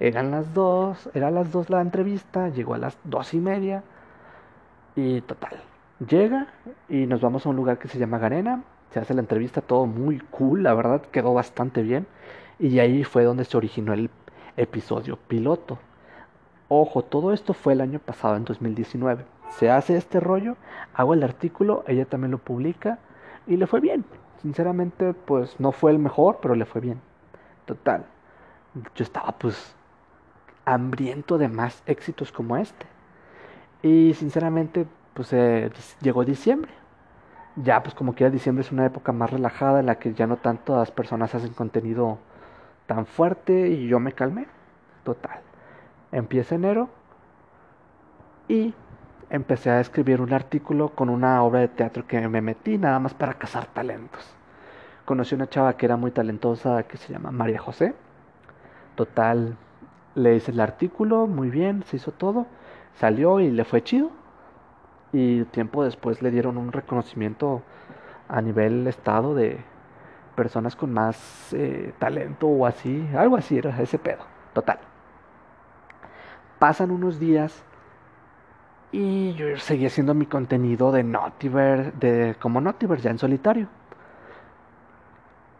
[0.00, 3.84] Eran las dos, eran las dos la entrevista, llegó a las dos y media.
[4.96, 5.60] Y total,
[6.06, 6.48] llega
[6.88, 8.62] y nos vamos a un lugar que se llama Garena.
[8.90, 12.06] Se hace la entrevista, todo muy cool, la verdad quedó bastante bien.
[12.58, 14.10] Y ahí fue donde se originó el
[14.56, 15.78] episodio piloto.
[16.68, 20.56] Ojo, todo esto fue el año pasado, en 2019 se hace este rollo,
[20.94, 22.98] hago el artículo, ella también lo publica
[23.46, 24.04] y le fue bien.
[24.42, 27.00] Sinceramente, pues no fue el mejor, pero le fue bien.
[27.64, 28.04] Total.
[28.94, 29.74] Yo estaba pues
[30.64, 32.86] hambriento de más éxitos como este.
[33.82, 36.72] Y sinceramente, pues eh, llegó diciembre.
[37.56, 40.36] Ya, pues como quiera, diciembre es una época más relajada en la que ya no
[40.36, 42.18] tantas personas hacen contenido
[42.86, 44.46] tan fuerte y yo me calmé.
[45.04, 45.40] Total.
[46.10, 46.88] Empieza enero
[48.48, 48.74] y
[49.34, 53.14] empecé a escribir un artículo con una obra de teatro que me metí nada más
[53.14, 54.32] para cazar talentos.
[55.04, 57.94] Conocí una chava que era muy talentosa que se llama María José.
[58.94, 59.56] Total,
[60.14, 62.46] le hice el artículo, muy bien, se hizo todo,
[62.94, 64.10] salió y le fue chido.
[65.12, 67.62] Y tiempo después le dieron un reconocimiento
[68.28, 69.58] a nivel estado de
[70.36, 74.78] personas con más eh, talento o así, algo así era ese pedo, total.
[76.60, 77.64] Pasan unos días
[78.96, 83.66] y yo seguía haciendo mi contenido de Notiverse, de, como Notiverse ya en solitario.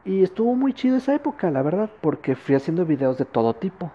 [0.05, 3.90] Y estuvo muy chido esa época, la verdad, porque fui haciendo videos de todo tipo.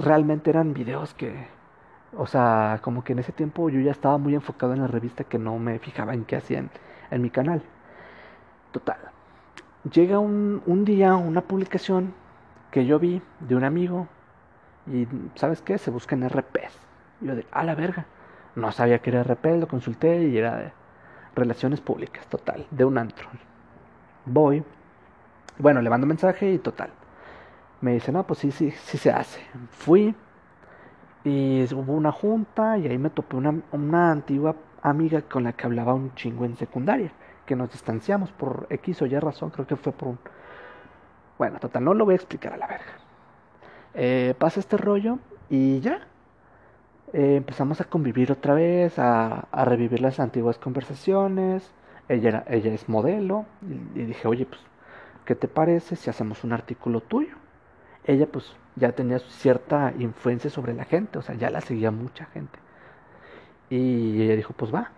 [0.00, 1.46] Realmente eran videos que,
[2.16, 5.22] o sea, como que en ese tiempo yo ya estaba muy enfocado en la revista
[5.22, 6.70] que no me fijaba en qué hacían
[7.12, 7.62] en mi canal.
[8.72, 8.98] Total.
[9.92, 12.12] Llega un, un día una publicación
[12.72, 14.08] que yo vi de un amigo
[14.88, 15.78] y, ¿sabes qué?
[15.78, 16.76] Se busca en RPs.
[17.20, 18.04] Yo de, a la verga.
[18.54, 20.72] No sabía que era RP, lo consulté y era de
[21.34, 23.28] relaciones públicas, total, de un antro.
[24.26, 24.62] Voy,
[25.58, 26.90] bueno, le mando mensaje y total.
[27.80, 29.40] Me dice, no, pues sí, sí, sí se hace.
[29.70, 30.14] Fui
[31.24, 35.66] y hubo una junta y ahí me topé una, una antigua amiga con la que
[35.66, 37.12] hablaba un chingo en secundaria,
[37.46, 40.18] que nos distanciamos por X o Y razón, creo que fue por un...
[41.38, 42.92] Bueno, total, no lo voy a explicar a la verga.
[43.94, 46.06] Eh, pasa este rollo y ya.
[47.12, 51.70] Eh, empezamos a convivir otra vez, a, a, revivir las antiguas conversaciones.
[52.08, 54.60] Ella, era, ella es modelo y, y dije, oye, pues
[55.24, 57.34] ¿qué te parece si hacemos un artículo tuyo?
[58.04, 62.26] Ella pues ya tenía cierta influencia sobre la gente, o sea, ya la seguía mucha
[62.26, 62.58] gente.
[63.70, 64.90] Y ella dijo, pues va.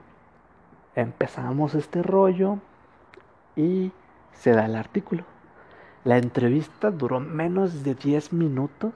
[0.94, 2.59] Empezamos este rollo
[3.57, 3.92] y
[4.33, 5.24] se da el artículo.
[6.05, 8.92] La entrevista duró menos de 10 minutos,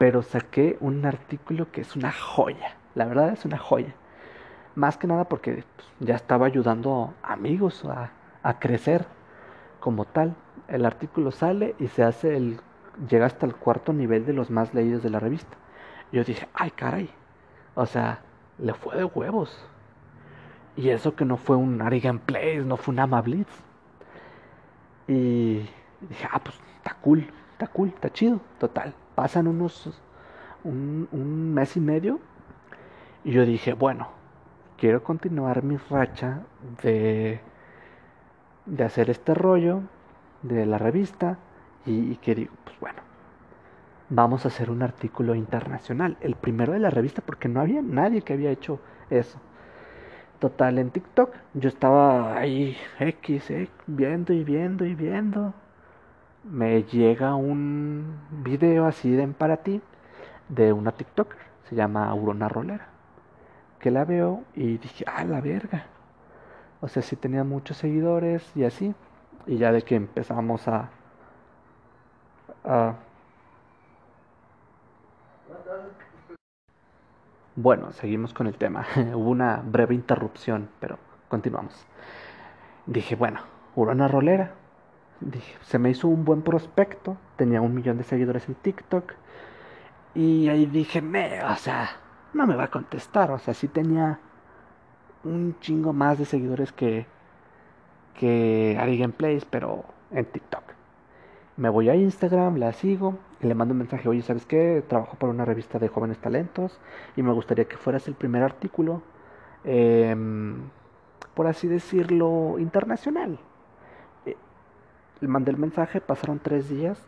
[0.00, 2.74] pero saqué un artículo que es una joya.
[2.94, 3.94] La verdad es una joya.
[4.74, 8.10] Más que nada porque pues, ya estaba ayudando a amigos a,
[8.42, 9.04] a crecer
[9.78, 10.34] como tal.
[10.68, 12.60] El artículo sale y se hace el
[13.10, 15.54] llega hasta el cuarto nivel de los más leídos de la revista.
[16.12, 17.10] Yo dije, ay caray,
[17.74, 18.20] o sea,
[18.56, 19.54] le fue de huevos.
[20.76, 23.52] Y eso que no fue un Arigan Place, no fue un Ama Blitz.
[25.08, 25.58] Y
[26.08, 28.40] dije, ah, pues está cool, está cool, está chido.
[28.58, 29.92] Total, pasan unos,
[30.64, 32.20] un, mes y medio.
[33.22, 34.08] Y yo dije, bueno,
[34.78, 36.40] quiero continuar mi racha
[36.82, 37.42] de
[38.64, 39.82] de hacer este rollo
[40.40, 41.36] de la revista
[41.84, 43.00] y, y, que digo, pues bueno,
[44.08, 48.22] vamos a hacer un artículo internacional, el primero de la revista porque no había nadie
[48.22, 48.80] que había hecho
[49.10, 49.38] eso.
[50.38, 55.52] Total, en TikTok yo estaba ahí X, eh, viendo y viendo y viendo.
[56.44, 59.80] Me llega un video así de para ti
[60.48, 62.88] de una TikToker, se llama Aurona Rolera,
[63.78, 65.86] que la veo y dije, ah, la verga
[66.80, 68.94] o sea, sí tenía muchos seguidores y así.
[69.46, 70.90] Y ya de que empezamos a...
[72.64, 72.94] a
[77.56, 78.86] bueno, seguimos con el tema.
[79.14, 80.98] Hubo una breve interrupción, pero
[81.28, 81.86] continuamos.
[82.86, 83.40] Dije, bueno,
[83.76, 84.54] una Rolera.
[85.62, 87.16] Se me hizo un buen prospecto.
[87.36, 89.12] Tenía un millón de seguidores en TikTok.
[90.14, 91.90] Y ahí dije, me, o sea,
[92.34, 93.30] no me va a contestar.
[93.30, 94.20] O sea, sí tenía
[95.24, 97.06] un chingo más de seguidores que,
[98.14, 100.62] que Ari Gameplays, pero en TikTok.
[101.56, 104.82] Me voy a Instagram, la sigo y le mando un mensaje, oye, ¿sabes qué?
[104.88, 106.80] Trabajo para una revista de jóvenes talentos
[107.16, 109.02] y me gustaría que fueras el primer artículo,
[109.64, 110.16] eh,
[111.34, 113.38] por así decirlo, internacional.
[115.20, 117.00] Le mandé el mensaje, pasaron tres días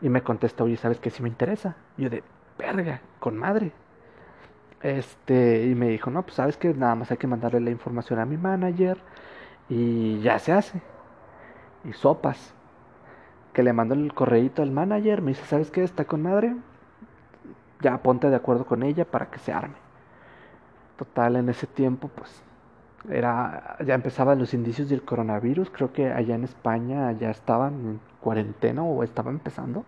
[0.00, 1.10] y me contesta, oye, ¿sabes qué?
[1.10, 1.76] Si me interesa.
[1.96, 2.22] yo de,
[2.58, 3.72] verga, con madre.
[4.82, 8.20] Este, y me dijo, no, pues sabes que nada más hay que mandarle la información
[8.20, 8.98] a mi manager
[9.68, 10.80] y ya se hace.
[11.84, 12.54] Y sopas.
[13.52, 15.82] Que le mando el correíto al manager, me dice, ¿sabes qué?
[15.82, 16.54] Está con madre.
[17.80, 19.76] Ya ponte de acuerdo con ella para que se arme.
[20.96, 22.42] Total, en ese tiempo, pues,
[23.10, 25.70] era, ya empezaban los indicios del coronavirus.
[25.70, 29.84] Creo que allá en España ya estaban en cuarentena o estaban empezando.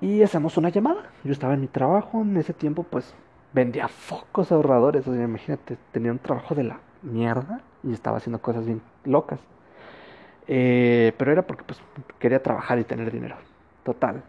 [0.00, 1.10] Y hacemos una llamada.
[1.24, 3.14] Yo estaba en mi trabajo, en ese tiempo, pues,
[3.52, 5.06] vendía focos ahorradores.
[5.06, 9.40] O sea, imagínate, tenía un trabajo de la mierda y estaba haciendo cosas bien locas.
[10.48, 11.80] Eh, pero era porque pues
[12.18, 13.36] quería trabajar y tener dinero.
[13.84, 14.22] Total.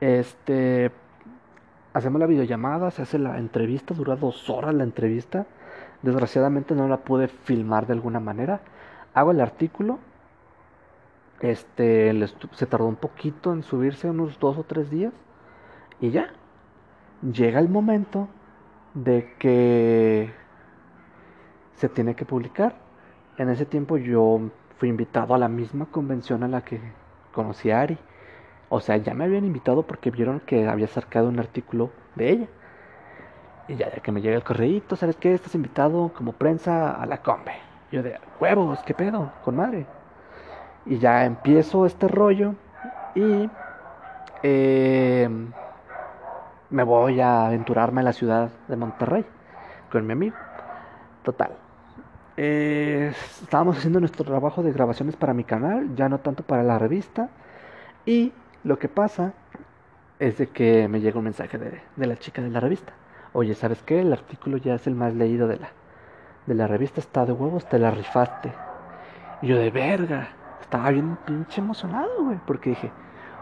[0.00, 0.90] Este.
[1.94, 5.46] Hacemos la videollamada, se hace la entrevista, dura dos horas la entrevista.
[6.04, 8.60] Desgraciadamente no la pude filmar de alguna manera.
[9.14, 9.98] Hago el artículo.
[11.40, 12.12] Este
[12.52, 15.14] se tardó un poquito en subirse, unos dos o tres días.
[16.02, 16.34] Y ya,
[17.22, 18.28] llega el momento
[18.92, 20.30] de que
[21.76, 22.76] se tiene que publicar.
[23.38, 26.82] En ese tiempo yo fui invitado a la misma convención a la que
[27.32, 27.96] conocí a Ari.
[28.68, 32.48] O sea, ya me habían invitado porque vieron que había sacado un artículo de ella.
[33.66, 35.34] Y ya que me llega el correíto, ¿sabes qué?
[35.34, 37.52] Estás invitado como prensa a la combe.
[37.90, 39.32] Yo de huevos, ¿qué pedo?
[39.42, 39.86] Con madre.
[40.84, 42.54] Y ya empiezo este rollo
[43.14, 43.48] y
[44.42, 45.28] eh,
[46.68, 49.24] me voy a aventurarme a la ciudad de Monterrey
[49.90, 50.36] con mi amigo.
[51.22, 51.52] Total.
[52.36, 57.30] estábamos haciendo nuestro trabajo de grabaciones para mi canal, ya no tanto para la revista.
[58.04, 59.32] Y lo que pasa
[60.18, 62.92] es de que me llega un mensaje de, de la chica de la revista.
[63.36, 64.00] Oye, ¿sabes qué?
[64.00, 65.70] El artículo ya es el más leído de la,
[66.46, 67.00] de la revista.
[67.00, 68.52] Está de huevos, te la rifaste.
[69.42, 70.28] Y yo de verga.
[70.60, 72.38] Estaba bien pinche emocionado, güey.
[72.46, 72.92] Porque dije,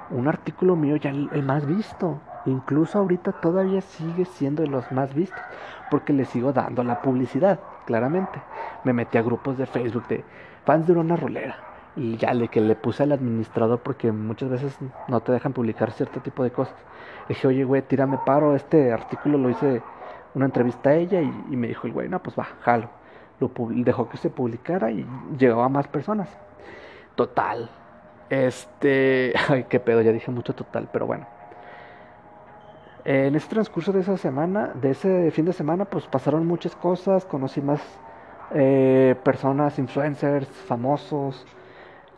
[0.08, 2.22] un artículo mío ya el, más visto.
[2.46, 5.42] Incluso ahorita todavía sigue siendo de los más vistos.
[5.90, 8.40] Porque le sigo dando la publicidad, claramente.
[8.84, 10.24] Me metí a grupos de Facebook de
[10.64, 11.71] fans de una rolera.
[11.94, 14.76] Y ya le que le puse al administrador porque muchas veces
[15.08, 16.74] no te dejan publicar cierto tipo de cosas.
[17.28, 18.56] Le dije, oye, güey, tírame paro.
[18.56, 19.82] Este artículo lo hice
[20.34, 22.88] una entrevista a ella y, me dijo el güey, no, pues va, jalo.
[23.40, 25.06] Lo dejó que se publicara y
[25.38, 26.28] llegaba a más personas.
[27.14, 27.68] Total.
[28.30, 29.34] Este.
[29.48, 31.26] Ay, qué pedo, ya dije mucho total, pero bueno.
[33.04, 37.24] En ese transcurso de esa semana, de ese fin de semana, pues pasaron muchas cosas.
[37.24, 37.82] Conocí más
[38.54, 41.44] eh, personas, influencers, famosos.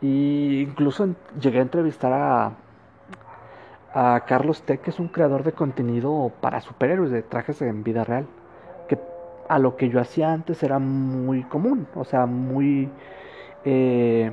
[0.01, 2.51] Y incluso llegué a entrevistar a,
[3.93, 8.03] a Carlos T, que es un creador de contenido para superhéroes, de trajes en vida
[8.03, 8.27] real.
[8.87, 8.99] Que
[9.47, 12.89] a lo que yo hacía antes era muy común, o sea, muy...
[13.63, 14.31] Eh,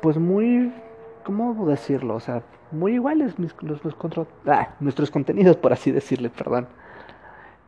[0.00, 0.72] pues muy,
[1.22, 2.16] ¿cómo decirlo?
[2.16, 2.42] O sea,
[2.72, 3.34] muy iguales
[4.46, 6.66] ah, nuestros contenidos, por así decirle, perdón.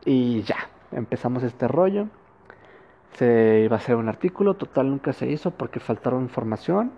[0.03, 0.57] Y ya,
[0.91, 2.07] empezamos este rollo.
[3.17, 6.91] Se iba a hacer un artículo, total nunca se hizo porque faltaron información.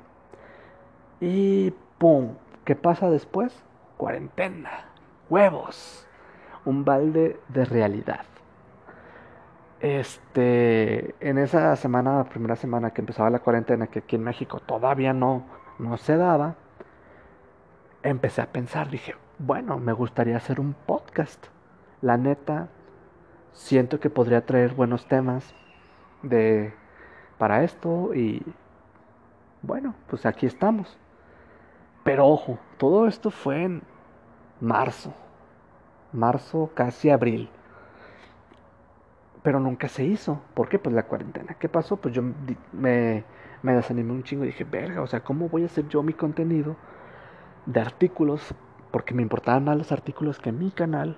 [1.20, 2.36] Y ¡pum!
[2.66, 3.64] ¿Qué pasa después?
[3.98, 4.86] Cuarentena.
[5.30, 6.08] Huevos.
[6.66, 8.26] Un balde de realidad.
[9.80, 15.14] Este, en esa semana, primera semana que empezaba la cuarentena, que aquí en México todavía
[15.14, 15.46] no,
[15.78, 16.56] no se daba,
[18.02, 21.46] empecé a pensar, dije, bueno, me gustaría hacer un podcast.
[22.02, 22.70] La neta,
[23.54, 25.54] siento que podría traer buenos temas
[26.24, 26.74] de
[27.38, 28.44] para esto y
[29.62, 30.98] bueno, pues aquí estamos.
[32.04, 33.82] Pero ojo, todo esto fue en
[34.62, 35.14] marzo,
[36.14, 37.50] marzo casi abril
[39.48, 40.42] pero nunca se hizo.
[40.54, 40.78] ¿Por qué?
[40.78, 41.54] Pues la cuarentena.
[41.54, 41.96] ¿Qué pasó?
[41.96, 42.22] Pues yo
[42.74, 43.24] me,
[43.64, 46.12] me desanimé un chingo y dije, verga, o sea, ¿cómo voy a hacer yo mi
[46.12, 46.76] contenido
[47.66, 48.54] de artículos?
[48.92, 51.18] Porque me importaban más los artículos que mi canal.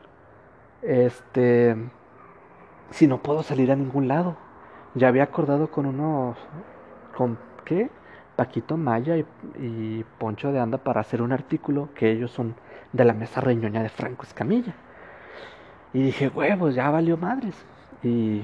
[0.84, 1.76] Este,
[2.92, 4.38] si no puedo salir a ningún lado.
[4.96, 6.38] Ya había acordado con unos,
[7.16, 7.90] con qué,
[8.36, 9.26] Paquito Maya y,
[9.60, 12.56] y Poncho de Anda para hacer un artículo que ellos son
[12.94, 14.74] de la mesa reñoña de Franco Escamilla.
[15.94, 17.56] Y dije, huevos, ya valió madres.
[18.04, 18.44] Y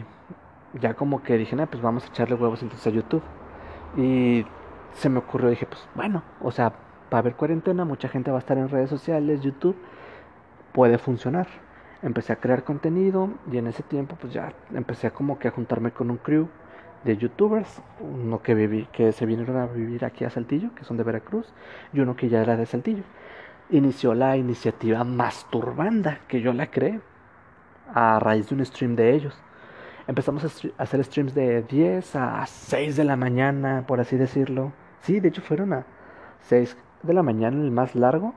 [0.80, 3.24] ya como que dije, pues vamos a echarle huevos entonces a YouTube.
[3.98, 4.46] Y
[4.94, 6.74] se me ocurrió, dije, pues bueno, o sea,
[7.10, 9.76] para ver cuarentena, mucha gente va a estar en redes sociales, YouTube,
[10.74, 11.48] puede funcionar.
[12.06, 15.92] Empecé a crear contenido y en ese tiempo pues ya empecé como que a juntarme
[15.92, 16.48] con un crew
[17.04, 20.96] de youtubers, uno que viví, que se vinieron a vivir aquí a Saltillo, que son
[20.96, 21.54] de Veracruz,
[21.92, 23.04] y uno que ya era de Saltillo.
[23.70, 27.02] Inició la iniciativa Masturbanda, que yo la creé
[27.94, 29.38] a raíz de un stream de ellos
[30.08, 34.74] empezamos a, hacer streams de 10 a 6 de la mañana, por así decirlo.
[35.02, 35.86] Sí, de hecho fueron a
[36.42, 38.34] 6 de la mañana el más largo.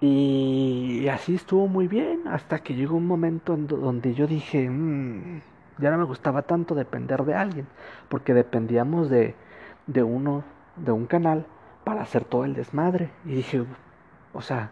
[0.00, 5.40] Y así estuvo muy bien hasta que llegó un momento en donde yo dije, mmm,
[5.78, 7.66] ya no me gustaba tanto depender de alguien,
[8.08, 9.34] porque dependíamos de,
[9.86, 10.44] de uno,
[10.76, 11.46] de un canal
[11.84, 13.10] para hacer todo el desmadre.
[13.24, 13.64] Y dije,
[14.32, 14.70] o sea,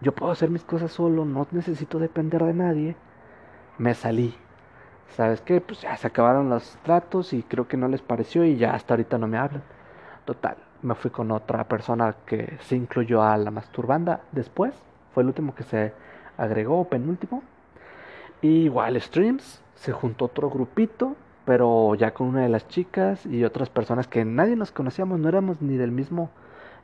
[0.00, 2.96] yo puedo hacer mis cosas solo, no necesito depender de nadie.
[3.78, 4.34] Me salí
[5.16, 5.60] ¿sabes qué?
[5.60, 8.94] Pues ya se acabaron los tratos y creo que no les pareció y ya hasta
[8.94, 9.62] ahorita no me hablan.
[10.24, 14.74] Total, me fui con otra persona que se incluyó a la masturbanda después,
[15.14, 15.92] fue el último que se
[16.36, 17.42] agregó, penúltimo.
[18.42, 21.16] Y igual streams, se juntó otro grupito,
[21.46, 25.28] pero ya con una de las chicas y otras personas que nadie nos conocíamos, no
[25.28, 26.30] éramos ni del mismo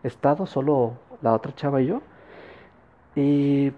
[0.03, 2.01] estado, solo la otra chava y yo.
[3.15, 3.73] Y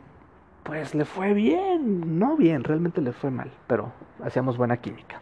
[0.63, 3.93] pues le fue bien, no bien, realmente le fue mal, pero
[4.23, 5.21] hacíamos buena química.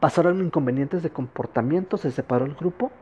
[0.00, 2.92] Pasaron inconvenientes de comportamiento, se separó el grupo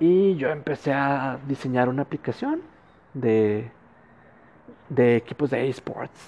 [0.00, 2.62] y yo empecé a diseñar una aplicación
[3.14, 3.70] de,
[4.88, 6.20] de equipos de esports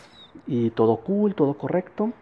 [0.46, 2.12] y todo cool, todo correcto.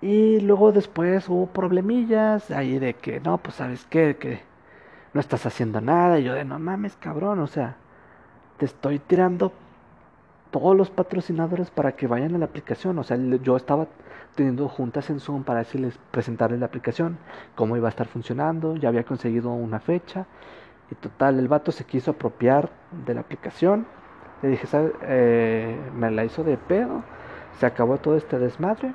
[0.00, 4.40] Y luego después hubo problemillas ahí de que no, pues sabes qué, que
[5.14, 6.18] no estás haciendo nada.
[6.18, 7.76] Y yo de no mames, cabrón, o sea,
[8.58, 9.52] te estoy tirando
[10.50, 12.98] todos los patrocinadores para que vayan a la aplicación.
[12.98, 13.86] O sea, yo estaba
[14.36, 17.18] teniendo juntas en Zoom para decirles, presentarles la aplicación,
[17.56, 20.26] cómo iba a estar funcionando, ya había conseguido una fecha.
[20.90, 22.70] Y total, el vato se quiso apropiar
[23.04, 23.86] de la aplicación.
[24.42, 24.92] Le dije, ¿sabes?
[25.02, 27.02] Eh, me la hizo de pedo.
[27.58, 28.92] Se acabó todo este desmadre.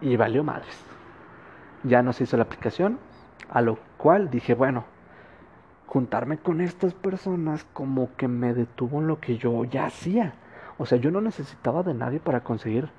[0.00, 0.84] y valió madres.
[1.82, 2.98] Ya no se hizo la aplicación,
[3.48, 4.84] a lo cual dije, bueno,
[5.86, 10.34] juntarme con estas personas como que me detuvo en lo que yo ya hacía.
[10.76, 12.90] O sea, yo no necesitaba de nadie para conseguir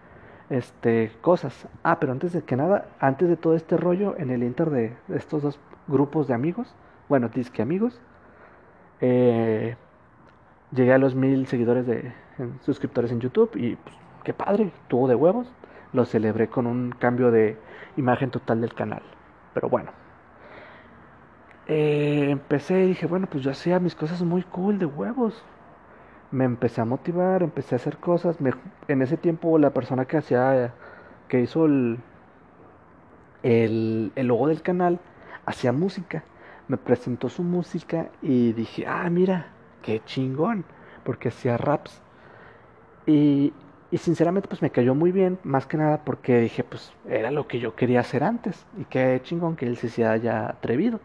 [0.49, 1.67] este cosas.
[1.83, 4.95] Ah, pero antes de que nada, antes de todo este rollo en el inter de
[5.09, 6.73] estos dos grupos de amigos,
[7.09, 7.99] bueno, disque amigos,
[9.01, 9.75] eh,
[10.71, 12.13] llegué a los mil seguidores de
[12.61, 15.51] suscriptores en YouTube y pues, qué padre, tuvo de huevos.
[15.93, 17.57] Lo celebré con un cambio de
[17.95, 19.01] imagen total del canal.
[19.53, 19.91] Pero bueno.
[21.67, 25.43] Eh, empecé y dije, bueno, pues yo hacía mis cosas muy cool de huevos.
[26.31, 28.37] Me empecé a motivar, empecé a hacer cosas.
[28.87, 30.73] en ese tiempo la persona que hacía,
[31.27, 31.99] que hizo el,
[33.43, 34.99] el, el logo del canal,
[35.45, 36.23] hacía música.
[36.67, 39.47] Me presentó su música y dije, ah, mira,
[39.81, 40.65] qué chingón,
[41.03, 42.01] porque hacía raps.
[43.05, 43.53] Y,
[43.91, 47.47] y sinceramente pues me cayó muy bien, más que nada porque dije pues era lo
[47.47, 50.99] que yo quería hacer antes y qué chingón que él se haya atrevido.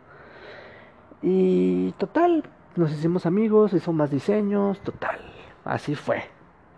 [1.23, 2.45] Y total,
[2.77, 5.19] nos hicimos amigos, hizo más diseños, total,
[5.65, 6.23] así fue.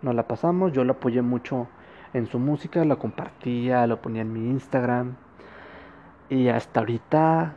[0.01, 1.67] Nos la pasamos, yo lo apoyé mucho
[2.13, 5.15] en su música, lo compartía, lo ponía en mi Instagram.
[6.29, 7.53] Y hasta ahorita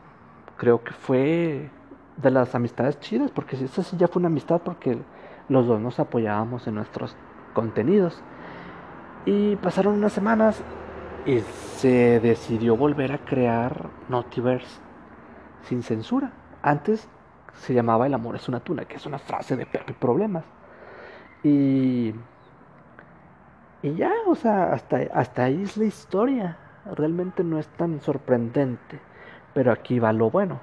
[0.57, 1.71] creo que fue
[2.17, 4.99] de las amistades chidas, porque esa sí ya fue una amistad porque
[5.49, 7.17] los dos nos apoyábamos en nuestros
[7.55, 8.23] contenidos.
[9.25, 10.63] Y pasaron unas semanas
[11.27, 14.81] y se decidió volver a crear Notiverse
[15.63, 16.33] sin censura.
[16.63, 17.09] Antes
[17.55, 20.45] se llamaba El amor es una tuna, que es una frase de Pepe Problemas.
[21.43, 22.15] Y,
[23.83, 26.59] y ya, o sea, hasta, hasta ahí es la historia.
[26.85, 29.07] Realmente no es tan sorprendente.
[29.53, 30.63] Pero aquí va lo bueno.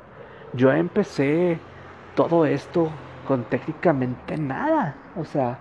[0.53, 1.67] Yo empecé
[2.13, 5.11] todo esto con técnicamente nada.
[5.15, 5.59] O sea,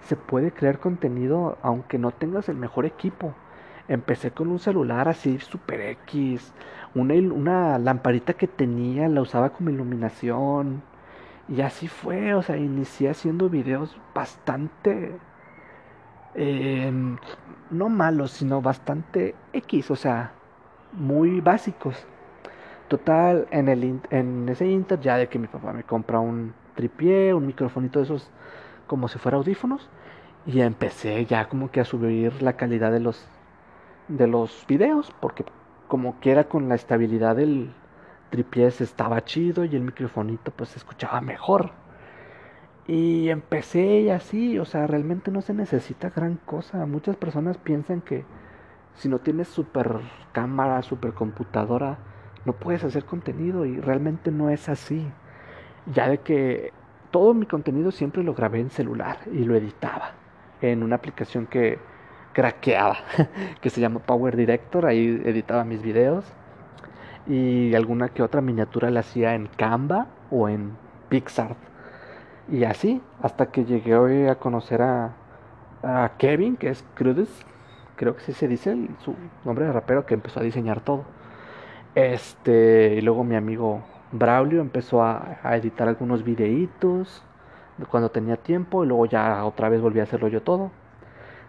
[0.00, 3.34] se puede crear contenido aunque no tengas el mejor equipo.
[3.88, 6.52] Empecé con un celular así super X,
[6.94, 10.82] una, una lamparita que tenía, la usaba como iluminación.
[11.48, 15.12] Y así fue, o sea, inicié haciendo videos bastante,
[16.34, 17.16] em,
[17.70, 20.32] no malos, sino bastante X, o sea,
[20.92, 22.06] muy básicos.
[22.88, 27.34] Total, en, el, en ese inter ya de que mi papá me compra un tripié,
[27.34, 28.30] un microfonito de esos
[28.86, 29.88] como si fuera audífonos
[30.46, 33.26] y empecé ya como que a subir la calidad de los
[34.08, 35.44] de los videos porque
[35.88, 37.72] como que era con la estabilidad del
[38.30, 41.72] tripié estaba chido y el microfonito pues se escuchaba mejor.
[42.86, 46.86] Y empecé y así o sea realmente no se necesita gran cosa.
[46.86, 48.24] Muchas personas piensan que
[48.94, 50.00] si no tienes super
[50.32, 51.98] cámara super computadora
[52.44, 55.12] no puedes hacer contenido y realmente no es así.
[55.86, 56.72] Ya de que
[57.10, 60.12] todo mi contenido siempre lo grabé en celular y lo editaba
[60.60, 61.78] en una aplicación que
[62.32, 62.98] craqueaba,
[63.60, 66.24] que se llama Power Director, ahí editaba mis videos
[67.26, 70.72] y alguna que otra miniatura la hacía en Canva o en
[71.08, 71.56] Pixar.
[72.50, 75.12] Y así, hasta que llegué hoy a conocer a,
[75.82, 77.44] a Kevin, que es Crudis,
[77.96, 79.14] creo que sí se dice su
[79.44, 81.04] nombre de rapero, que empezó a diseñar todo.
[81.94, 87.22] Este, y luego mi amigo Braulio empezó a, editar algunos videitos
[87.90, 90.70] cuando tenía tiempo y luego ya otra vez volví a hacerlo yo todo.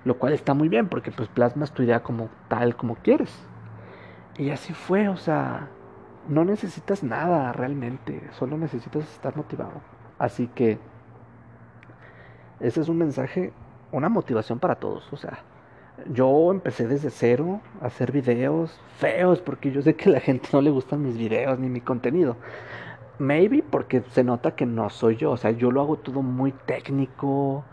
[0.05, 3.33] Lo cual está muy bien porque pues plasmas tu idea como tal como quieres.
[4.37, 5.69] Y así fue, o sea,
[6.27, 9.81] no necesitas nada realmente, solo necesitas estar motivado.
[10.17, 10.79] Así que
[12.59, 13.53] ese es un mensaje,
[13.91, 15.39] una motivación para todos, o sea,
[16.11, 20.49] yo empecé desde cero a hacer videos feos porque yo sé que a la gente
[20.53, 22.35] no le gustan mis videos ni mi contenido.
[23.19, 26.51] Maybe porque se nota que no soy yo, o sea, yo lo hago todo muy
[26.51, 27.63] técnico,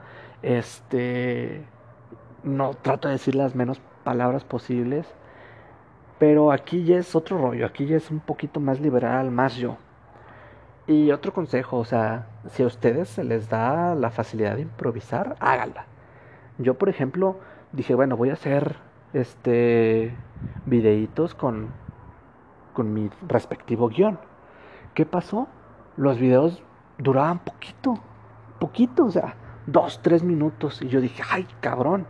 [0.43, 1.65] este,
[2.43, 5.07] no trato de decir las menos palabras posibles,
[6.19, 9.77] pero aquí ya es otro rollo, aquí ya es un poquito más liberal, más yo.
[10.87, 15.37] Y otro consejo, o sea, si a ustedes se les da la facilidad de improvisar,
[15.41, 15.87] háganla.
[16.59, 17.39] Yo, por ejemplo,
[17.73, 18.77] dije, bueno, voy a hacer
[19.13, 20.15] este
[20.67, 21.69] videitos con,
[22.73, 24.19] con mi respectivo guion.
[24.95, 25.49] ¿Qué pasó?
[25.97, 26.63] Los videos
[26.99, 27.95] duraban poquito,
[28.59, 29.37] poquito, o sea,
[29.67, 30.83] dos, tres minutos.
[30.83, 32.07] Y yo dije, ay, cabrón.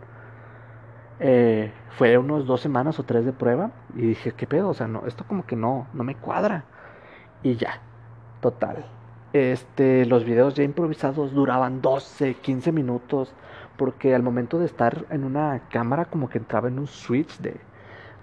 [1.23, 4.69] Eh, fue unos dos semanas o tres de prueba y dije, ¿qué pedo?
[4.69, 6.65] O sea, no, esto como que no, no me cuadra.
[7.43, 7.81] Y ya,
[8.41, 8.91] total.
[9.33, 13.35] Este, los videos ya improvisados duraban 12, 15 minutos
[13.77, 17.67] porque al momento de estar en una cámara como que entraba en un switch de,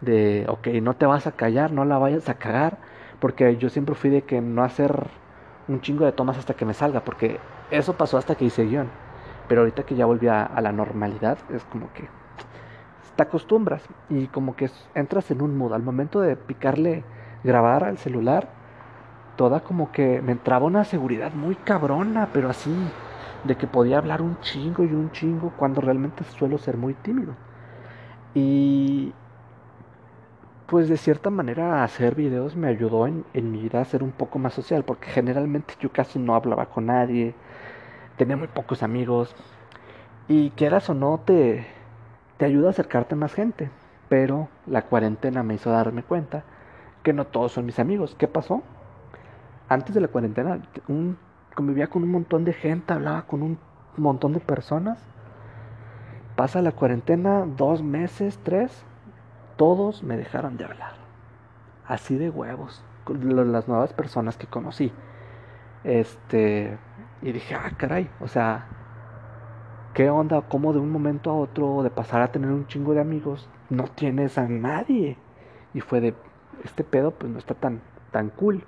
[0.01, 2.83] de, ok, no te vas a callar, no la vayas a cagar,
[3.19, 5.21] porque yo siempre fui de que no hacer
[5.67, 8.97] un chingo de tomas hasta que me salga, porque eso pasó hasta que hice guion,
[9.47, 12.13] pero ahorita que ya volví a, la normalidad es como que
[13.19, 15.73] te acostumbras y como que entras en un mood.
[15.73, 17.03] Al momento de picarle
[17.43, 18.49] grabar al celular,
[19.35, 22.73] toda como que me entraba una seguridad muy cabrona, pero así,
[23.43, 27.35] de que podía hablar un chingo y un chingo cuando realmente suelo ser muy tímido.
[28.35, 29.13] Y
[30.69, 34.13] pues de cierta manera hacer videos me ayudó en, en, mi vida a ser un
[34.13, 37.35] poco más social, porque generalmente yo casi no hablaba con nadie,
[38.17, 39.35] tenía muy pocos amigos,
[40.29, 41.78] y quieras o no te,
[42.39, 43.71] te ayuda a acercarte a más gente.
[44.09, 46.45] Pero la cuarentena me hizo darme cuenta
[47.03, 48.15] que no todos son mis amigos.
[48.19, 48.63] ¿Qué pasó?
[49.69, 51.19] Antes de la cuarentena un,
[51.55, 53.59] convivía con un montón de gente, hablaba con un
[53.97, 54.99] montón de personas.
[56.37, 58.85] Pasa la cuarentena, dos meses, tres,
[59.57, 60.93] todos me dejaron de hablar.
[61.87, 64.93] Así de huevos, las nuevas personas que conocí.
[65.85, 66.79] Este,
[67.23, 68.67] y dije, ah, caray, o sea,
[69.95, 70.43] ¿Qué onda?
[70.43, 73.85] ¿Cómo de un momento a otro, de pasar a tener un chingo de amigos, no
[73.85, 75.17] tienes a nadie?
[75.75, 76.15] Y fue de,
[76.65, 77.81] este pedo pues no está tan,
[78.13, 78.65] tan cool.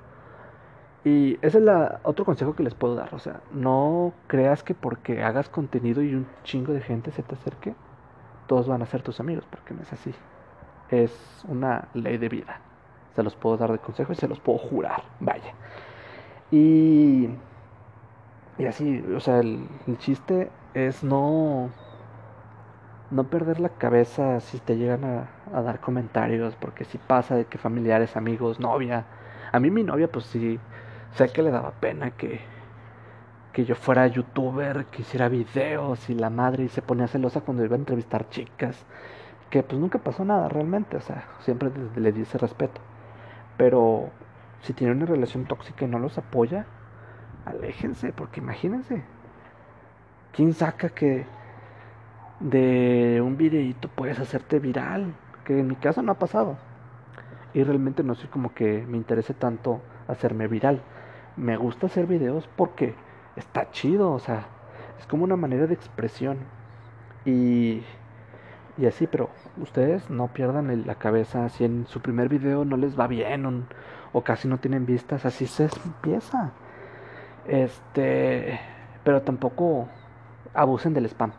[1.04, 3.14] Y ese es la, otro consejo que les puedo dar.
[3.14, 7.34] O sea, no creas que porque hagas contenido y un chingo de gente se te
[7.34, 7.74] acerque,
[8.46, 10.12] todos van a ser tus amigos, porque no es así.
[10.90, 12.60] Es una ley de vida.
[13.14, 15.04] Se los puedo dar de consejo y se los puedo jurar.
[15.20, 15.54] Vaya.
[16.50, 17.28] Y,
[18.58, 19.68] y así, o sea, el
[19.98, 21.70] chiste es no
[23.10, 27.58] no perder la cabeza si te llegan a, dar comentarios, porque si pasa de que
[27.58, 29.04] familiares, amigos, novia,
[29.52, 30.60] a mí mi novia pues sí,
[31.14, 32.40] sé que le daba pena que,
[33.52, 37.74] que yo fuera youtuber, que hiciera videos y la madre se ponía celosa cuando iba
[37.74, 38.86] a entrevistar chicas,
[39.50, 42.80] que pues nunca pasó nada realmente, o sea, siempre le di ese respeto,
[43.56, 44.10] pero
[44.62, 46.66] si tiene una relación tóxica y no los apoya,
[47.44, 49.02] aléjense, porque imagínense,
[50.32, 51.26] ¿Quién saca que
[52.38, 55.12] de un videito puedes hacerte viral?
[55.44, 56.56] Que en mi caso no ha pasado.
[57.52, 60.82] Y realmente no soy como que me interese tanto hacerme viral.
[61.36, 62.94] Me gusta hacer videos porque
[63.34, 64.46] está chido, o sea,
[65.00, 66.38] es como una manera de expresión.
[67.24, 67.82] Y,
[68.78, 72.98] y así, pero ustedes no pierdan la cabeza si en su primer video no les
[72.98, 73.66] va bien
[74.12, 76.52] o casi no tienen vistas, así se empieza.
[77.46, 78.60] Este,
[79.02, 79.88] pero tampoco
[80.54, 81.32] abusen del spam.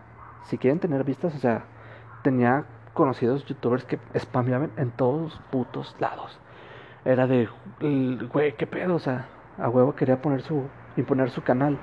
[0.43, 1.63] Si quieren tener vistas, o sea,
[2.23, 6.39] tenía conocidos youtubers que spameaban en todos putos lados.
[7.05, 7.47] Era de,
[8.31, 10.63] güey, qué pedo, o sea, a huevo quería poner su,
[10.97, 11.77] imponer su canal.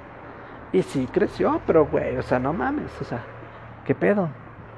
[0.73, 3.25] Y sí creció, pero güey, o sea, no mames, o sea,
[3.85, 4.29] qué pedo.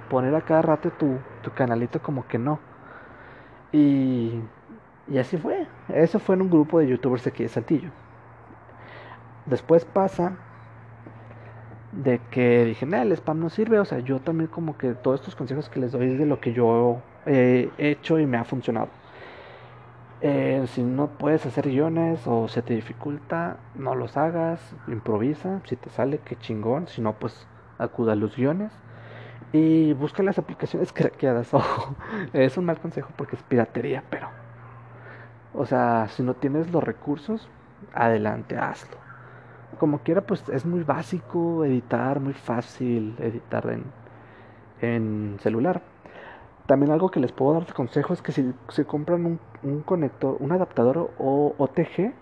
[0.08, 2.58] Poner a cada rato tu, tu canalito como que no.
[3.72, 4.40] Y,
[5.08, 5.66] y así fue.
[5.88, 7.90] Eso fue en un grupo de youtubers aquí de Santillo.
[9.46, 10.36] Después pasa
[11.92, 15.20] de que dije, nah, el spam no sirve, o sea, yo también como que todos
[15.20, 18.44] estos consejos que les doy es de lo que yo he hecho y me ha
[18.44, 18.88] funcionado.
[20.22, 25.76] Eh, si no puedes hacer guiones o se te dificulta, no los hagas, improvisa, si
[25.76, 27.46] te sale, qué chingón, si no, pues
[27.78, 28.70] acuda a los guiones
[29.52, 31.54] y busca las aplicaciones craqueadas.
[31.54, 31.94] Ojo,
[32.32, 34.28] es un mal consejo porque es piratería, pero,
[35.54, 37.48] o sea, si no tienes los recursos,
[37.94, 38.99] adelante, hazlo
[39.78, 43.84] como quiera, pues es muy básico editar, muy fácil editar en,
[44.80, 45.82] en celular.
[46.66, 49.82] También algo que les puedo dar de consejo es que si se compran un, un
[49.82, 52.12] conector, un adaptador o OTG,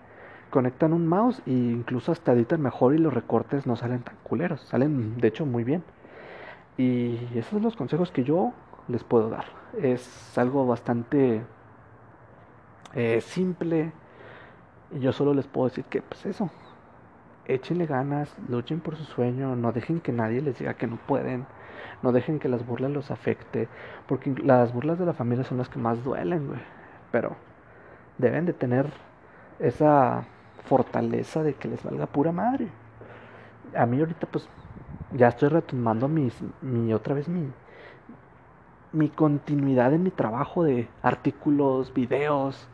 [0.49, 4.61] conectan un mouse e incluso hasta editan mejor y los recortes no salen tan culeros,
[4.61, 5.83] salen de hecho muy bien.
[6.77, 8.53] Y esos son los consejos que yo
[8.87, 9.45] les puedo dar.
[9.81, 11.43] Es algo bastante
[12.95, 13.91] eh, simple
[14.91, 16.49] y yo solo les puedo decir que pues eso,
[17.53, 21.45] échenle ganas, luchen por su sueño, no dejen que nadie les diga que no pueden,
[22.01, 23.67] no dejen que las burlas los afecte,
[24.07, 26.59] porque las burlas de la familia son las que más duelen, güey.
[27.11, 27.35] Pero
[28.17, 28.87] deben de tener
[29.59, 30.25] esa
[30.65, 32.69] fortaleza de que les valga pura madre.
[33.75, 34.49] A mí ahorita pues
[35.11, 37.51] ya estoy retomando mis, mi otra vez mi,
[38.91, 42.69] mi continuidad en mi trabajo de artículos, videos,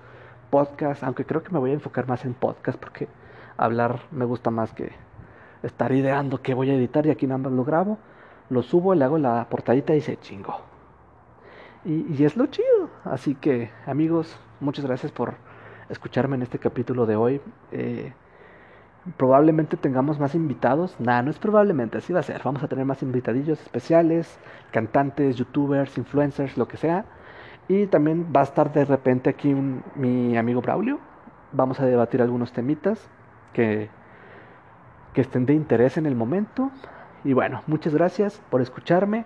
[0.49, 3.09] podcast, aunque creo que me voy a enfocar más en podcast porque
[3.57, 4.91] hablar me gusta más que
[5.63, 7.97] estar ideando qué voy a editar y aquí nada más lo grabo,
[8.49, 10.55] lo subo, le hago la portadita y se chingo.
[11.83, 12.89] Y, es lo chido.
[13.03, 15.35] Así que amigos, muchas gracias por
[15.89, 17.41] escucharme en este capítulo de hoy.
[17.71, 18.11] Eh,
[19.17, 20.99] probablemente tengamos más invitados.
[20.99, 22.41] Nada, no es probablemente, así va a ser.
[22.43, 24.39] Vamos a tener más invitadillos especiales,
[24.71, 27.05] cantantes, youtubers, influencers, lo que sea.
[27.67, 30.99] Y también va a estar de repente aquí mi amigo Braulio.
[31.51, 33.09] Vamos a debatir algunos temitas
[33.55, 33.89] que,
[35.15, 36.71] estén de interés en el momento
[37.23, 39.25] Y bueno, muchas gracias por escucharme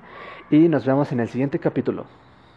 [0.52, 2.06] y nos vemos en el siguiente capítulo.